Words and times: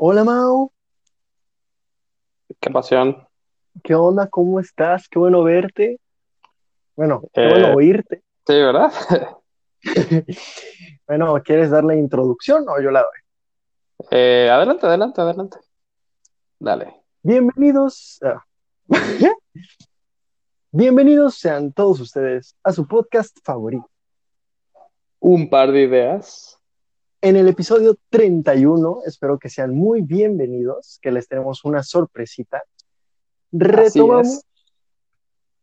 Hola 0.00 0.22
Mau, 0.22 0.70
Qué 2.60 2.70
pasión. 2.70 3.26
¿qué 3.82 3.94
onda? 3.94 4.28
¿Cómo 4.28 4.58
estás? 4.60 5.08
Qué 5.08 5.18
bueno 5.18 5.42
verte. 5.42 6.00
Bueno, 6.96 7.22
qué 7.32 7.42
Eh, 7.42 7.48
bueno 7.50 7.74
oírte. 7.74 8.22
sí, 8.46 8.54
¿verdad? 8.54 8.92
Bueno, 11.06 11.34
¿quieres 11.42 11.70
dar 11.70 11.84
la 11.84 11.96
introducción 11.96 12.68
o 12.68 12.80
yo 12.82 12.90
la 12.90 13.00
doy? 13.00 14.08
Eh, 14.10 14.50
adelante, 14.52 14.86
adelante, 14.86 15.20
adelante. 15.22 15.58
Dale. 16.58 16.94
Bienvenidos 17.22 18.20
a... 18.22 18.44
Bienvenidos 20.70 21.36
sean 21.38 21.72
todos 21.72 21.98
ustedes 22.00 22.54
a 22.62 22.72
su 22.72 22.86
podcast 22.86 23.38
favorito. 23.42 23.88
Un 25.20 25.48
par 25.48 25.72
de 25.72 25.82
ideas. 25.82 26.57
En 27.20 27.34
el 27.34 27.48
episodio 27.48 27.96
31, 28.10 29.00
espero 29.04 29.40
que 29.40 29.48
sean 29.48 29.74
muy 29.74 30.02
bienvenidos, 30.02 31.00
que 31.02 31.10
les 31.10 31.26
tenemos 31.26 31.64
una 31.64 31.82
sorpresita. 31.82 32.62
Retomamos 33.50 34.44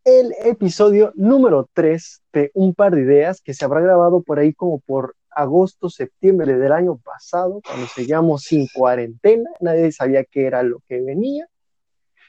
el 0.04 0.34
episodio 0.44 1.14
número 1.16 1.70
3 1.72 2.24
de 2.34 2.52
Un 2.56 2.74
par 2.74 2.94
de 2.94 3.04
ideas 3.04 3.40
que 3.42 3.54
se 3.54 3.64
habrá 3.64 3.80
grabado 3.80 4.22
por 4.22 4.38
ahí 4.38 4.54
como 4.54 4.80
por 4.82 5.16
agosto, 5.30 5.90
septiembre 5.90 6.58
del 6.58 6.74
año 6.74 6.98
pasado, 6.98 7.62
cuando 7.66 7.88
seguíamos 7.88 8.44
sin 8.44 8.68
cuarentena, 8.68 9.50
nadie 9.62 9.94
sabía 9.94 10.26
qué 10.26 10.48
era 10.48 10.62
lo 10.62 10.82
que 10.90 11.00
venía, 11.00 11.48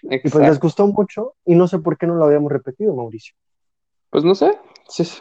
y 0.03 0.19
pues 0.19 0.37
les 0.37 0.61
gustó 0.61 0.87
mucho, 0.87 1.35
y 1.45 1.57
no 1.57 1.67
sé 1.67 1.81
por 1.81 1.99
qué 1.99 2.07
no 2.07 2.15
lo 2.15 2.27
habíamos 2.27 2.53
repetido, 2.53 2.95
Mauricio. 2.95 3.35
Pues 4.11 4.23
no 4.23 4.37
sé. 4.37 4.57
Sí, 4.89 5.05
sí. 5.05 5.21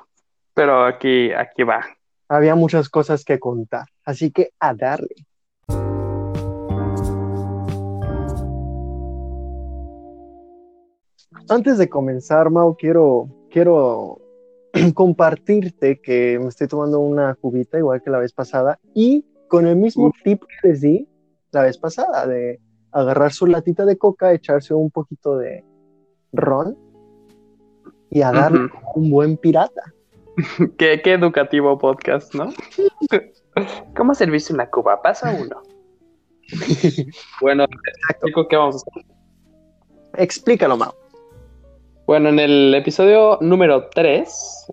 Pero 0.53 0.85
aquí, 0.85 1.31
aquí 1.31 1.63
va. 1.63 1.85
Había 2.27 2.55
muchas 2.55 2.89
cosas 2.89 3.23
que 3.23 3.39
contar, 3.39 3.87
así 4.03 4.31
que 4.31 4.49
a 4.59 4.73
darle. 4.73 5.27
Antes 11.47 11.77
de 11.77 11.87
comenzar, 11.87 12.49
Mau, 12.49 12.75
quiero, 12.75 13.29
quiero 13.51 14.19
compartirte 14.95 16.01
que 16.01 16.39
me 16.41 16.47
estoy 16.47 16.67
tomando 16.67 16.99
una 16.99 17.35
cubita 17.35 17.77
igual 17.77 18.01
que 18.01 18.09
la 18.09 18.17
vez 18.17 18.33
pasada 18.33 18.79
y 18.95 19.23
con 19.47 19.67
el 19.67 19.75
mismo 19.75 20.11
tip 20.23 20.41
que 20.41 20.67
les 20.67 20.81
di 20.81 21.07
la 21.51 21.61
vez 21.61 21.77
pasada 21.77 22.25
de 22.25 22.59
agarrar 22.91 23.31
su 23.31 23.45
latita 23.45 23.85
de 23.85 23.97
coca, 23.97 24.33
echarse 24.33 24.73
un 24.73 24.89
poquito 24.89 25.37
de 25.37 25.63
ron 26.33 26.75
y 28.09 28.23
a 28.23 28.31
darle 28.31 28.69
un 28.95 29.11
buen 29.11 29.37
pirata. 29.37 29.94
Qué, 30.77 31.01
qué 31.01 31.13
educativo 31.13 31.77
podcast, 31.77 32.33
¿no? 32.33 32.53
¿Cómo 33.95 34.13
servirse 34.13 34.53
una 34.53 34.69
cuba? 34.69 35.01
Paso 35.01 35.27
uno. 35.27 35.61
Bueno, 37.41 37.65
qué 38.49 38.55
vamos 38.55 38.75
a 38.75 38.77
hacer. 38.77 39.05
Explícalo, 40.17 40.77
Mau. 40.77 40.93
Bueno, 42.05 42.29
en 42.29 42.39
el 42.39 42.75
episodio 42.75 43.39
número 43.41 43.89
3, 43.89 44.67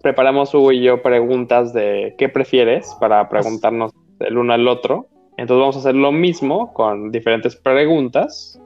preparamos 0.00 0.54
Hugo 0.54 0.70
y 0.70 0.82
yo 0.82 1.02
preguntas 1.02 1.72
de 1.72 2.14
qué 2.18 2.28
prefieres 2.28 2.94
para 3.00 3.28
preguntarnos 3.28 3.90
el 4.20 4.38
uno 4.38 4.52
al 4.52 4.68
otro. 4.68 5.08
Entonces 5.36 5.60
vamos 5.60 5.76
a 5.76 5.78
hacer 5.80 5.96
lo 5.96 6.12
mismo 6.12 6.72
con 6.72 7.10
diferentes 7.10 7.56
preguntas 7.56 8.60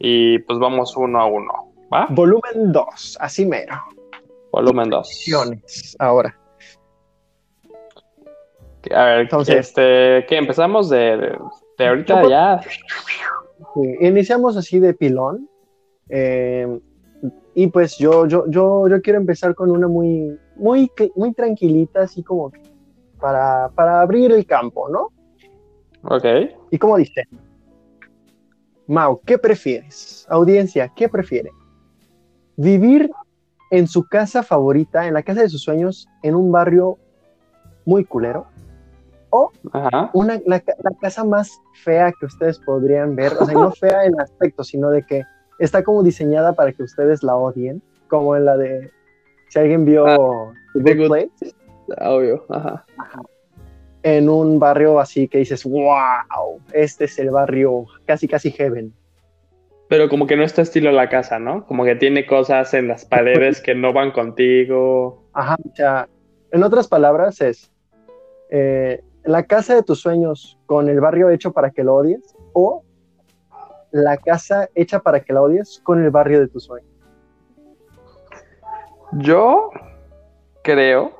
y 0.00 0.40
pues 0.40 0.58
vamos 0.58 0.96
uno 0.96 1.20
a 1.20 1.26
uno, 1.26 1.72
¿va? 1.92 2.08
Volumen 2.10 2.72
2, 2.72 3.18
así 3.20 3.46
mero. 3.46 3.74
Volumen 4.52 4.90
2. 4.90 4.98
Opciones. 4.98 5.96
Ahora. 5.98 6.38
A 8.94 9.04
ver, 9.04 9.20
Entonces- 9.20 9.56
este, 9.68 10.26
¿qué 10.28 10.36
empezamos 10.36 10.88
de, 10.90 11.16
de, 11.16 11.38
de 11.78 11.86
ahorita 11.86 12.28
ya? 12.28 12.60
Sí, 12.62 13.96
iniciamos 14.00 14.56
así 14.56 14.78
de 14.80 14.94
pilón. 14.94 15.48
eh, 16.08 16.80
y 17.54 17.66
pues 17.68 17.98
yo, 17.98 18.26
yo, 18.26 18.44
yo, 18.48 18.88
yo 18.88 19.02
quiero 19.02 19.18
empezar 19.20 19.54
con 19.54 19.70
una 19.70 19.86
muy, 19.86 20.38
muy, 20.56 20.90
muy 21.14 21.32
tranquilita, 21.34 22.00
así 22.02 22.22
como 22.22 22.50
para, 23.20 23.68
para 23.74 24.00
abrir 24.00 24.32
el 24.32 24.46
campo, 24.46 24.88
¿no? 24.88 25.08
Ok. 26.02 26.24
Y 26.70 26.78
como 26.78 26.96
dice, 26.96 27.24
Mau, 28.86 29.20
¿qué 29.24 29.36
prefieres? 29.38 30.26
Audiencia, 30.30 30.90
¿qué 30.96 31.08
prefiere? 31.10 31.50
¿Vivir 32.56 33.10
en 33.72 33.88
su 33.88 34.04
casa 34.06 34.42
favorita, 34.42 35.08
en 35.08 35.14
la 35.14 35.22
casa 35.22 35.40
de 35.40 35.48
sus 35.48 35.62
sueños, 35.62 36.06
en 36.22 36.34
un 36.34 36.52
barrio 36.52 36.98
muy 37.86 38.04
culero? 38.04 38.46
¿O 39.30 39.50
Ajá. 39.72 40.10
una, 40.12 40.38
la, 40.46 40.60
ca- 40.60 40.74
la 40.84 40.90
casa 41.00 41.24
más 41.24 41.50
fea 41.82 42.12
que 42.12 42.26
ustedes 42.26 42.58
podrían 42.58 43.16
ver, 43.16 43.32
o 43.40 43.46
sea, 43.46 43.54
no 43.54 43.70
fea 43.72 44.04
en 44.04 44.20
aspecto, 44.20 44.62
sino 44.62 44.90
de 44.90 45.02
que 45.04 45.22
está 45.58 45.82
como 45.82 46.02
diseñada 46.02 46.52
para 46.52 46.72
que 46.72 46.82
ustedes 46.82 47.22
la 47.22 47.34
odien, 47.34 47.82
como 48.08 48.36
en 48.36 48.44
la 48.44 48.58
de, 48.58 48.90
si 49.48 49.58
alguien 49.58 49.86
vio 49.86 50.04
The 50.74 50.82
The 50.82 50.94
Good 50.96 51.06
Place, 51.08 51.54
Obvio. 51.98 52.44
Ajá. 52.50 52.84
en 54.02 54.28
un 54.28 54.58
barrio 54.58 55.00
así 55.00 55.28
que 55.28 55.38
dices, 55.38 55.64
wow, 55.64 56.60
este 56.74 57.04
es 57.06 57.18
el 57.18 57.30
barrio 57.30 57.86
casi 58.04 58.28
casi 58.28 58.50
heaven. 58.50 58.92
Pero 59.92 60.08
como 60.08 60.26
que 60.26 60.38
no 60.38 60.42
está 60.42 60.62
estilo 60.62 60.90
la 60.90 61.10
casa, 61.10 61.38
¿no? 61.38 61.66
Como 61.66 61.84
que 61.84 61.94
tiene 61.94 62.24
cosas 62.24 62.72
en 62.72 62.88
las 62.88 63.04
paredes 63.04 63.60
que 63.60 63.74
no 63.74 63.92
van 63.92 64.10
contigo. 64.10 65.22
Ajá, 65.34 65.58
o 65.62 65.76
sea, 65.76 66.08
en 66.50 66.62
otras 66.62 66.88
palabras 66.88 67.42
es 67.42 67.70
eh, 68.48 69.02
la 69.24 69.42
casa 69.42 69.74
de 69.74 69.82
tus 69.82 70.00
sueños 70.00 70.58
con 70.64 70.88
el 70.88 70.98
barrio 70.98 71.28
hecho 71.28 71.52
para 71.52 71.72
que 71.72 71.84
lo 71.84 71.96
odies 71.96 72.34
o 72.54 72.82
la 73.90 74.16
casa 74.16 74.66
hecha 74.74 75.00
para 75.00 75.20
que 75.20 75.34
la 75.34 75.42
odies 75.42 75.82
con 75.84 76.02
el 76.02 76.10
barrio 76.10 76.40
de 76.40 76.48
tus 76.48 76.64
sueños. 76.64 76.88
Yo 79.18 79.72
creo 80.64 81.12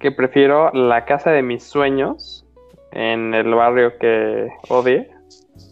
que 0.00 0.12
prefiero 0.12 0.70
la 0.74 1.06
casa 1.06 1.30
de 1.30 1.42
mis 1.42 1.64
sueños 1.64 2.46
en 2.90 3.32
el 3.32 3.54
barrio 3.54 3.96
que 3.96 4.50
odie, 4.68 5.10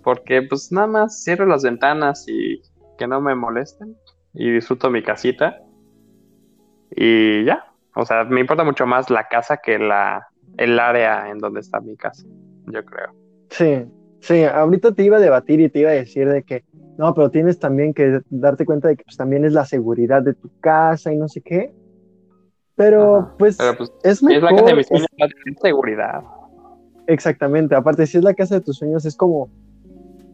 porque 0.02 0.42
pues 0.42 0.70
nada 0.72 0.86
más 0.86 1.22
cierro 1.22 1.46
las 1.46 1.62
ventanas 1.62 2.24
y 2.28 2.60
que 2.98 3.06
no 3.06 3.20
me 3.20 3.34
molesten 3.34 3.96
y 4.34 4.50
disfruto 4.50 4.90
mi 4.90 5.02
casita 5.02 5.56
y 6.90 7.44
ya. 7.44 7.64
O 7.96 8.04
sea, 8.04 8.24
me 8.24 8.40
importa 8.40 8.64
mucho 8.64 8.86
más 8.86 9.10
la 9.10 9.24
casa 9.28 9.58
que 9.58 9.78
la 9.78 10.26
el 10.58 10.78
área 10.78 11.30
en 11.30 11.38
donde 11.38 11.60
está 11.60 11.80
mi 11.80 11.96
casa, 11.96 12.24
yo 12.66 12.84
creo. 12.84 13.14
Sí, 13.50 13.84
sí, 14.20 14.44
ahorita 14.44 14.92
te 14.92 15.04
iba 15.04 15.16
a 15.16 15.20
debatir 15.20 15.60
y 15.60 15.68
te 15.68 15.80
iba 15.80 15.90
a 15.90 15.94
decir 15.94 16.28
de 16.28 16.42
que 16.42 16.64
no, 16.98 17.14
pero 17.14 17.30
tienes 17.30 17.58
también 17.58 17.94
que 17.94 18.20
darte 18.28 18.64
cuenta 18.66 18.88
de 18.88 18.96
que 18.96 19.04
pues, 19.04 19.16
también 19.16 19.44
es 19.44 19.52
la 19.52 19.64
seguridad 19.64 20.22
de 20.22 20.34
tu 20.34 20.50
casa 20.60 21.12
y 21.12 21.16
no 21.16 21.28
sé 21.28 21.40
qué. 21.40 21.72
Pero 22.76 23.30
pues 23.38 23.56
Pero 23.58 23.76
pues 23.76 23.92
es 24.02 24.18
si 24.18 24.32
es 24.34 24.42
la 24.42 24.50
casa 24.50 24.54
de 24.70 24.74
mejor, 24.74 24.76
mis 24.76 24.86
es- 24.86 24.88
sueños, 24.88 25.08
tener 25.44 25.58
seguridad. 25.60 26.22
exactamente, 27.06 27.74
aparte 27.74 28.06
si 28.06 28.18
es 28.18 28.24
la 28.24 28.34
casa 28.34 28.56
de 28.56 28.60
tus 28.60 28.76
sueños 28.76 29.04
es 29.04 29.16
como, 29.16 29.50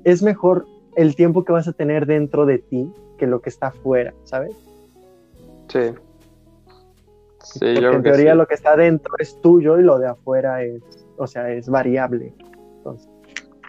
es 0.07 0.23
mejor 0.23 0.67
el 0.95 1.17
tiempo 1.17 1.45
que 1.45 1.53
vas 1.53 1.67
a 1.67 1.73
tener 1.73 2.07
dentro 2.07 2.47
de 2.47 2.59
ti 2.59 2.89
que 3.19 3.27
lo 3.27 3.41
que 3.43 3.51
está 3.51 3.69
afuera, 3.69 4.15
¿sabes? 4.23 4.55
Sí. 5.67 5.81
Sí, 7.43 7.59
Porque 7.59 7.75
yo 7.75 7.81
creo 7.81 7.93
en 7.95 8.03
que 8.05 8.11
teoría 8.11 8.33
sí. 8.33 8.39
lo 8.39 8.47
que 8.47 8.55
está 8.55 8.77
dentro 8.77 9.13
es 9.19 9.41
tuyo 9.41 9.79
y 9.81 9.83
lo 9.83 9.99
de 9.99 10.07
afuera 10.07 10.63
es, 10.63 10.81
o 11.19 11.27
sea, 11.27 11.51
es 11.51 11.69
variable. 11.69 12.33
Entonces, 12.79 13.11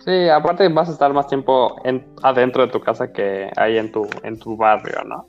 Sí, 0.05 0.29
aparte 0.29 0.69
vas 0.69 0.89
a 0.89 0.91
estar 0.91 1.11
más 1.11 1.27
tiempo 1.27 1.75
en, 1.83 2.05
adentro 2.21 2.65
de 2.65 2.71
tu 2.71 2.79
casa 2.79 3.11
que 3.11 3.49
ahí 3.57 3.79
en 3.79 3.91
tu, 3.91 4.07
en 4.23 4.37
tu 4.37 4.55
barrio, 4.55 5.03
¿no? 5.05 5.25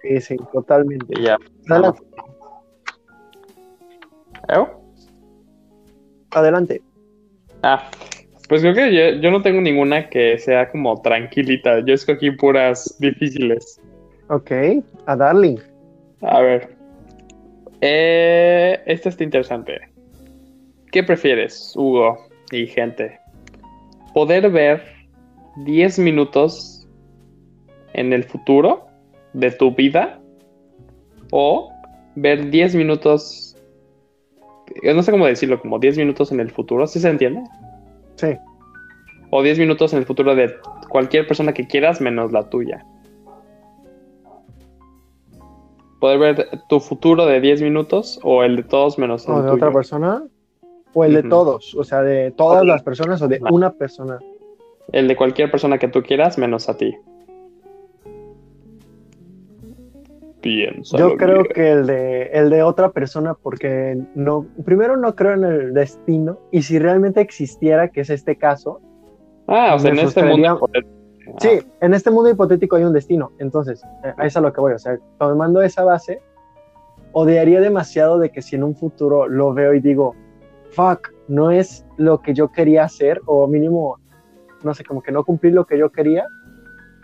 sí, 0.00 0.20
sí, 0.22 0.36
totalmente. 0.54 1.06
Y 1.20 1.24
ya. 1.24 1.36
Adelante. 1.68 2.02
¿Eh? 4.48 4.66
Adelante. 6.30 6.82
Ah, 7.62 7.82
pues 8.48 8.62
creo 8.62 8.74
que 8.74 8.94
yo, 8.94 9.20
yo 9.20 9.30
no 9.30 9.42
tengo 9.42 9.60
ninguna 9.60 10.08
que 10.08 10.38
sea 10.38 10.70
como 10.70 11.00
tranquilita. 11.02 11.80
Yo 11.84 11.94
escogí 11.94 12.30
puras 12.30 12.96
difíciles. 12.98 13.80
Ok, 14.28 14.50
a 15.06 15.16
Darling. 15.16 15.58
A 16.22 16.40
ver. 16.40 16.76
Eh, 17.80 18.80
esta 18.86 19.10
está 19.10 19.22
interesante. 19.22 19.78
¿Qué 20.90 21.02
prefieres, 21.02 21.74
Hugo 21.76 22.18
y 22.50 22.66
gente? 22.66 23.20
¿Poder 24.14 24.50
ver 24.50 24.82
10 25.64 25.98
minutos 25.98 26.88
en 27.92 28.12
el 28.12 28.24
futuro 28.24 28.86
de 29.34 29.50
tu 29.50 29.74
vida? 29.74 30.18
¿O 31.30 31.70
ver 32.14 32.50
10 32.50 32.74
minutos... 32.74 33.56
No 34.82 35.02
sé 35.02 35.10
cómo 35.10 35.26
decirlo, 35.26 35.60
como 35.60 35.78
10 35.78 35.98
minutos 35.98 36.32
en 36.32 36.40
el 36.40 36.50
futuro, 36.50 36.86
¿sí 36.86 37.00
se 37.00 37.08
entiende? 37.08 37.42
Sí. 38.18 38.36
O 39.30 39.42
10 39.42 39.58
minutos 39.58 39.92
en 39.92 40.00
el 40.00 40.06
futuro 40.06 40.34
de 40.34 40.54
cualquier 40.88 41.26
persona 41.26 41.52
que 41.52 41.66
quieras 41.66 42.00
menos 42.00 42.32
la 42.32 42.48
tuya. 42.48 42.84
poder 46.00 46.18
ver 46.18 46.48
tu 46.68 46.80
futuro 46.80 47.26
de 47.26 47.40
10 47.40 47.62
minutos 47.62 48.20
o 48.22 48.44
el 48.44 48.56
de 48.56 48.62
todos 48.62 48.98
menos 48.98 49.26
el 49.26 49.32
¿O 49.34 49.36
de 49.38 49.42
tuyo. 49.42 49.54
otra 49.54 49.72
persona? 49.72 50.22
o 50.94 51.04
el 51.04 51.14
de 51.14 51.22
todos, 51.24 51.74
o 51.74 51.84
sea, 51.84 52.02
de 52.02 52.30
todas 52.30 52.64
las 52.64 52.82
personas 52.82 53.20
o 53.20 53.28
de 53.28 53.40
una 53.50 53.72
persona. 53.72 54.18
El 54.90 55.06
de 55.06 55.16
cualquier 55.16 55.50
persona 55.50 55.78
que 55.78 55.86
tú 55.88 56.02
quieras, 56.02 56.38
menos 56.38 56.68
a 56.68 56.76
ti. 56.76 56.96
Piensa. 60.48 60.96
Yo 60.96 61.16
creo 61.16 61.44
que 61.44 61.72
el 61.72 61.86
de, 61.86 62.22
el 62.32 62.48
de 62.48 62.62
otra 62.62 62.90
persona, 62.90 63.34
porque 63.34 63.98
no, 64.14 64.46
primero 64.64 64.96
no 64.96 65.14
creo 65.14 65.34
en 65.34 65.44
el 65.44 65.74
destino, 65.74 66.38
y 66.50 66.62
si 66.62 66.78
realmente 66.78 67.20
existiera, 67.20 67.88
que 67.88 68.00
es 68.00 68.08
este 68.10 68.36
caso, 68.36 68.80
Ah, 69.46 69.74
o 69.74 69.78
sea, 69.78 69.90
en 69.90 69.98
este 69.98 70.22
mundo. 70.24 70.56
hipotético. 70.56 71.36
sí, 71.40 71.48
en 71.82 71.92
este 71.94 72.10
mundo 72.10 72.30
hipotético 72.30 72.76
hay 72.76 72.84
un 72.84 72.92
destino, 72.94 73.30
entonces, 73.38 73.82
eh, 74.04 74.12
a 74.16 74.26
eso 74.26 74.26
es 74.26 74.36
a 74.38 74.40
lo 74.40 74.52
que 74.54 74.60
voy, 74.62 74.72
o 74.72 74.78
sea, 74.78 74.98
tomando 75.18 75.60
esa 75.60 75.84
base, 75.84 76.20
odiaría 77.12 77.60
demasiado 77.60 78.18
de 78.18 78.30
que 78.30 78.40
si 78.42 78.56
en 78.56 78.64
un 78.64 78.74
futuro 78.74 79.28
lo 79.28 79.52
veo 79.52 79.74
y 79.74 79.80
digo, 79.80 80.14
fuck, 80.70 81.08
no 81.28 81.50
es 81.50 81.84
lo 81.98 82.20
que 82.22 82.32
yo 82.32 82.50
quería 82.52 82.84
hacer, 82.84 83.20
o 83.26 83.46
mínimo, 83.46 83.98
no 84.64 84.72
sé, 84.72 84.82
como 84.84 85.02
que 85.02 85.12
no 85.12 85.24
cumplí 85.24 85.50
lo 85.50 85.66
que 85.66 85.78
yo 85.78 85.90
quería, 85.90 86.24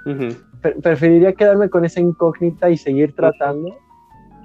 Ah, 0.06 0.10
ujú, 0.10 0.28
pre- 0.64 0.80
preferiría 0.80 1.34
quedarme 1.34 1.68
con 1.68 1.84
esa 1.84 2.00
incógnita 2.00 2.70
y 2.70 2.78
seguir 2.78 3.14
tratando 3.14 3.76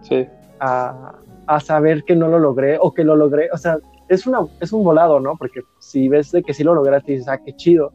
Sí. 0.02 0.28
a, 0.60 1.16
a 1.48 1.60
saber 1.62 2.04
que 2.04 2.14
no 2.16 2.28
lo 2.28 2.40
logré 2.40 2.78
o 2.80 2.94
que 2.94 3.06
lo 3.06 3.16
logré. 3.16 3.48
O 3.54 3.58
sea, 3.58 3.78
es, 4.10 4.28
una, 4.28 4.40
es 4.60 4.74
un 4.74 4.84
volado, 4.84 5.22
¿no? 5.22 5.38
Porque 5.38 5.62
si 5.80 6.10
ves 6.10 6.32
de 6.32 6.44
que 6.44 6.54
sí 6.54 6.64
lo 6.66 6.74
lograste, 6.76 7.14
dices, 7.14 7.30
ah, 7.30 7.38
qué 7.42 7.56
chido. 7.56 7.94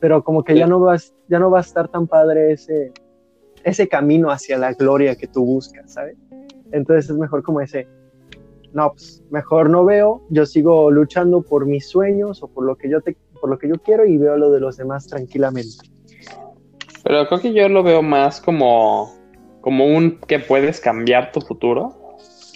Pero 0.00 0.24
como 0.24 0.42
que 0.42 0.54
Sí. 0.54 0.58
ya, 0.60 0.66
no 0.66 0.80
vas, 0.80 1.14
ya 1.28 1.38
no 1.38 1.50
va 1.50 1.58
a 1.58 1.60
estar 1.60 1.88
tan 1.88 2.06
padre 2.06 2.52
ese, 2.52 2.92
ese 3.62 3.88
camino 3.88 4.30
hacia 4.30 4.56
la 4.56 4.72
gloria 4.72 5.14
que 5.14 5.26
tú 5.26 5.44
buscas, 5.44 5.92
¿sabes? 5.92 6.16
Entonces 6.72 7.10
es 7.10 7.16
mejor 7.18 7.42
como 7.42 7.60
ese, 7.60 7.86
no, 8.72 8.92
pues 8.92 9.22
mejor 9.30 9.68
no 9.68 9.84
veo, 9.84 10.22
yo 10.30 10.46
sigo 10.46 10.90
luchando 10.90 11.42
por 11.42 11.66
mis 11.66 11.88
sueños 11.88 12.42
o 12.42 12.48
por 12.48 12.64
lo 12.64 12.76
que 12.76 12.88
yo, 12.88 13.00
te, 13.02 13.16
por 13.40 13.50
lo 13.50 13.58
que 13.58 13.68
yo 13.68 13.74
quiero 13.76 14.06
y 14.06 14.16
veo 14.18 14.36
lo 14.38 14.50
de 14.50 14.60
los 14.60 14.76
demás 14.78 15.06
tranquilamente. 15.06 15.76
Pero 17.04 17.26
creo 17.28 17.40
que 17.40 17.52
yo 17.52 17.68
lo 17.68 17.82
veo 17.82 18.02
más 18.02 18.40
como, 18.40 19.12
como 19.60 19.86
un 19.86 20.18
que 20.26 20.38
puedes 20.40 20.80
cambiar 20.80 21.30
tu 21.32 21.40
futuro. 21.40 21.94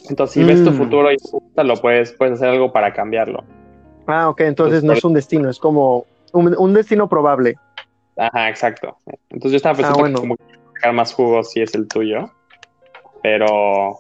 Entonces, 0.09 0.35
si 0.35 0.45
ves 0.45 0.65
tu 0.65 0.71
Mm. 0.71 0.75
futuro 0.75 1.13
y 1.13 1.17
te 1.55 1.65
lo 1.65 1.77
puedes, 1.77 2.13
puedes 2.13 2.35
hacer 2.35 2.49
algo 2.49 2.73
para 2.73 2.93
cambiarlo. 2.93 3.45
Ah, 4.07 4.29
ok, 4.31 4.41
entonces 4.41 4.83
no 4.83 4.95
es 4.95 5.05
un 5.05 5.13
destino, 5.13 5.51
es 5.51 5.59
como 5.59 6.07
un, 6.33 6.57
un 6.59 6.73
destino 6.73 7.09
probable. 7.09 7.57
Ajá, 8.17 8.49
exacto. 8.49 8.97
Entonces 9.29 9.53
yo 9.53 9.57
estaba 9.59 9.77
pensando 9.77 9.99
Ah, 9.99 10.03
bueno. 10.03 10.15
que 10.17 10.21
como 10.23 10.37
sacar 10.75 10.93
más 10.95 11.13
jugo 11.13 11.45
si 11.45 11.61
es 11.61 11.75
el 11.75 11.87
tuyo. 11.87 12.31
Pero, 13.23 13.99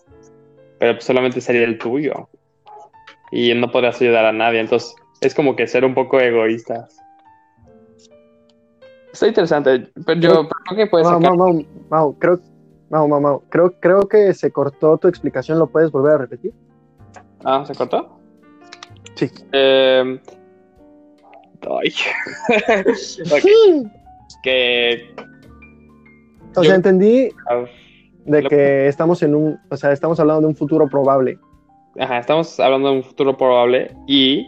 pero 0.79 0.95
pues 0.95 1.05
solamente 1.05 1.41
sería 1.41 1.65
el 1.65 1.77
tuyo. 1.79 2.29
Y 3.31 3.53
no 3.55 3.71
podrías 3.71 4.01
ayudar 4.01 4.25
a 4.25 4.33
nadie. 4.33 4.61
Entonces 4.61 4.95
es 5.21 5.35
como 5.35 5.57
que 5.57 5.67
ser 5.67 5.85
un 5.85 5.95
poco 5.95 6.19
egoístas. 6.21 6.97
Está 9.19 9.27
interesante. 9.27 9.91
Pero 10.07 10.21
yo 10.21 10.31
pero 10.31 10.49
creo 10.65 10.77
que 10.77 10.87
puedes 10.87 11.09
Mau. 11.09 11.21
Mau, 11.37 11.65
Mau, 11.91 12.15
creo, 12.21 12.39
Mau, 12.89 13.09
Mau, 13.09 13.21
Mau, 13.21 13.43
creo, 13.49 13.75
creo 13.81 14.07
que 14.07 14.33
se 14.33 14.53
cortó 14.53 14.97
tu 14.97 15.09
explicación, 15.09 15.59
¿lo 15.59 15.67
puedes 15.67 15.91
volver 15.91 16.13
a 16.13 16.19
repetir? 16.19 16.53
Ah, 17.45 17.65
¿se 17.67 17.75
cortó? 17.75 18.17
Sí. 19.17 19.29
Eh, 19.51 20.21
ay. 21.69 21.93
Ok, 23.33 23.91
que. 24.45 25.03
O 26.55 26.63
Yo- 26.63 26.65
sea, 26.65 26.77
entendí 26.77 27.31
ah, 27.51 27.65
de 28.25 28.43
Lo- 28.43 28.49
que 28.49 28.87
estamos 28.87 29.21
en 29.25 29.35
un, 29.35 29.59
o 29.69 29.77
sea, 29.77 29.91
estamos 29.91 30.21
hablando 30.21 30.43
de 30.43 30.47
un 30.47 30.55
futuro 30.55 30.87
probable. 30.89 31.41
Ajá, 31.99 32.19
estamos 32.19 32.61
hablando 32.61 32.91
de 32.91 32.97
un 32.99 33.03
futuro 33.03 33.37
probable 33.37 33.97
y 34.07 34.47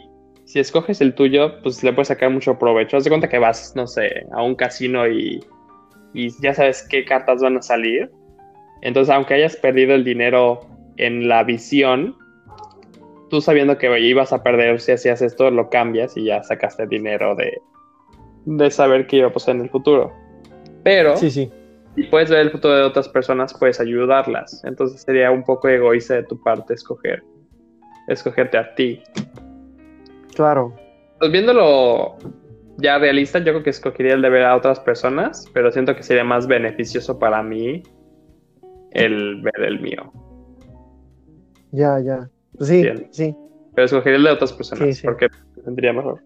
si 0.50 0.58
escoges 0.58 1.00
el 1.00 1.14
tuyo, 1.14 1.62
pues 1.62 1.84
le 1.84 1.92
puedes 1.92 2.08
sacar 2.08 2.28
mucho 2.28 2.58
provecho. 2.58 2.96
Haz 2.96 3.04
de 3.04 3.10
cuenta 3.10 3.28
que 3.28 3.38
vas, 3.38 3.72
no 3.76 3.86
sé, 3.86 4.26
a 4.32 4.42
un 4.42 4.56
casino 4.56 5.06
y, 5.06 5.38
y 6.12 6.30
ya 6.42 6.54
sabes 6.54 6.84
qué 6.90 7.04
cartas 7.04 7.40
van 7.40 7.56
a 7.58 7.62
salir. 7.62 8.10
Entonces, 8.82 9.14
aunque 9.14 9.34
hayas 9.34 9.54
perdido 9.54 9.94
el 9.94 10.02
dinero 10.02 10.60
en 10.96 11.28
la 11.28 11.44
visión, 11.44 12.16
tú 13.30 13.40
sabiendo 13.40 13.78
que 13.78 13.96
ibas 14.00 14.32
a 14.32 14.42
perder 14.42 14.80
si 14.80 14.90
hacías 14.90 15.22
esto, 15.22 15.52
lo 15.52 15.70
cambias 15.70 16.16
y 16.16 16.24
ya 16.24 16.42
sacaste 16.42 16.84
dinero 16.88 17.36
de, 17.36 17.56
de 18.44 18.70
saber 18.72 19.06
qué 19.06 19.18
iba 19.18 19.28
a 19.28 19.32
pasar 19.32 19.54
en 19.54 19.62
el 19.62 19.70
futuro. 19.70 20.12
Pero 20.82 21.16
Sí, 21.16 21.30
sí. 21.30 21.48
si 21.94 22.02
puedes 22.04 22.28
ver 22.28 22.40
el 22.40 22.50
futuro 22.50 22.74
de 22.74 22.82
otras 22.82 23.08
personas, 23.08 23.54
puedes 23.56 23.78
ayudarlas. 23.78 24.64
Entonces 24.64 25.00
sería 25.02 25.30
un 25.30 25.44
poco 25.44 25.68
egoísta 25.68 26.14
de 26.14 26.24
tu 26.24 26.42
parte 26.42 26.74
escoger, 26.74 27.22
escogerte 28.08 28.58
a 28.58 28.74
ti. 28.74 29.00
Claro. 30.34 30.74
Pues 31.18 31.30
viéndolo 31.32 32.16
ya 32.78 32.98
realista, 32.98 33.38
yo 33.40 33.52
creo 33.52 33.62
que 33.62 33.70
escogería 33.70 34.14
el 34.14 34.22
de 34.22 34.30
ver 34.30 34.44
a 34.44 34.56
otras 34.56 34.80
personas, 34.80 35.46
pero 35.52 35.70
siento 35.70 35.94
que 35.94 36.02
sería 36.02 36.24
más 36.24 36.46
beneficioso 36.46 37.18
para 37.18 37.42
mí 37.42 37.82
el 38.92 39.42
ver 39.42 39.62
el 39.66 39.80
mío. 39.80 40.12
Ya, 41.72 42.00
ya. 42.00 42.28
Sí, 42.60 42.82
Bien. 42.82 43.08
sí. 43.10 43.36
Pero 43.74 43.84
escogería 43.84 44.16
el 44.18 44.24
de 44.24 44.30
otras 44.30 44.52
personas 44.52 44.84
Sí, 44.84 44.92
sí. 44.94 45.02
porque 45.06 45.28
me 45.56 45.62
sentiría 45.62 45.92
mejor. 45.92 46.20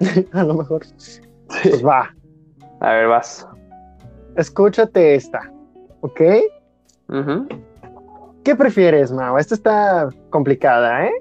A 0.32 0.44
lo 0.44 0.54
mejor. 0.54 0.82
Pues 1.62 1.84
va. 1.84 2.14
A 2.80 2.92
ver, 2.92 3.08
vas. 3.08 3.46
Escúchate 4.36 5.14
esta. 5.14 5.52
¿Ok? 6.00 6.20
¿Qué 8.42 8.56
prefieres, 8.56 9.12
Mau? 9.12 9.38
Esta 9.38 9.54
está 9.54 10.08
complicada, 10.30 11.06
¿eh? 11.06 11.12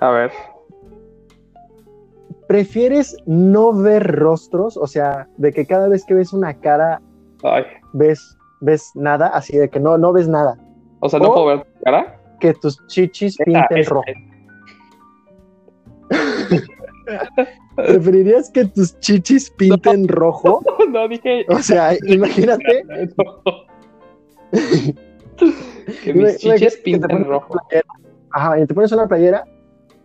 A 0.00 0.10
ver. 0.10 0.30
¿Prefieres 2.46 3.16
no 3.26 3.72
ver 3.72 4.06
rostros? 4.16 4.76
O 4.76 4.86
sea, 4.86 5.28
de 5.36 5.52
que 5.52 5.66
cada 5.66 5.88
vez 5.88 6.04
que 6.04 6.14
ves 6.14 6.32
una 6.32 6.54
cara 6.54 7.00
Ay. 7.42 7.64
ves, 7.92 8.36
ves 8.60 8.90
nada, 8.94 9.28
así 9.28 9.56
de 9.56 9.68
que 9.68 9.80
no, 9.80 9.98
no 9.98 10.12
ves 10.12 10.28
nada. 10.28 10.56
O 11.00 11.08
sea, 11.08 11.18
¿no 11.20 11.28
O- 11.30 11.34
puedo 11.34 11.46
ver 11.46 11.62
tu 11.64 11.84
cara? 11.84 12.20
Que 12.40 12.54
tus 12.54 12.84
chichis 12.86 13.36
pinten 13.44 13.84
rojo. 13.86 14.04
¿Preferirías 17.76 18.50
que 18.50 18.64
tus 18.66 18.98
chichis 19.00 19.50
pinten 19.56 20.08
rojo? 20.08 20.62
No, 20.88 21.06
dije. 21.06 21.44
O 21.50 21.58
sea, 21.58 21.92
imagínate, 22.06 22.82
No. 23.18 23.42
que 26.02 26.14
mis 26.14 26.38
que 26.38 26.48
pones 26.82 27.04
una 27.10 27.24
rojo. 27.24 27.54
Ajá, 28.30 28.58
y 28.58 28.66
te 28.66 28.72
pones 28.72 28.90
una 28.92 29.06
playera 29.06 29.44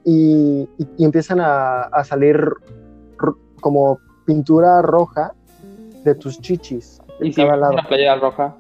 y, 0.06 0.68
y- 0.78 0.88
y 0.98 1.06
empiezan 1.06 1.40
a, 1.40 1.84
a 1.84 2.04
salir 2.04 2.38
como 3.62 4.00
pintura 4.26 4.82
roja 4.82 5.34
de 6.04 6.16
tus 6.16 6.40
chichis. 6.42 7.02
de 7.20 7.28
Y 7.28 7.34
si 7.34 7.42
lado. 7.42 7.72
una 7.74 7.88
playera 7.88 8.16
roja. 8.16 8.56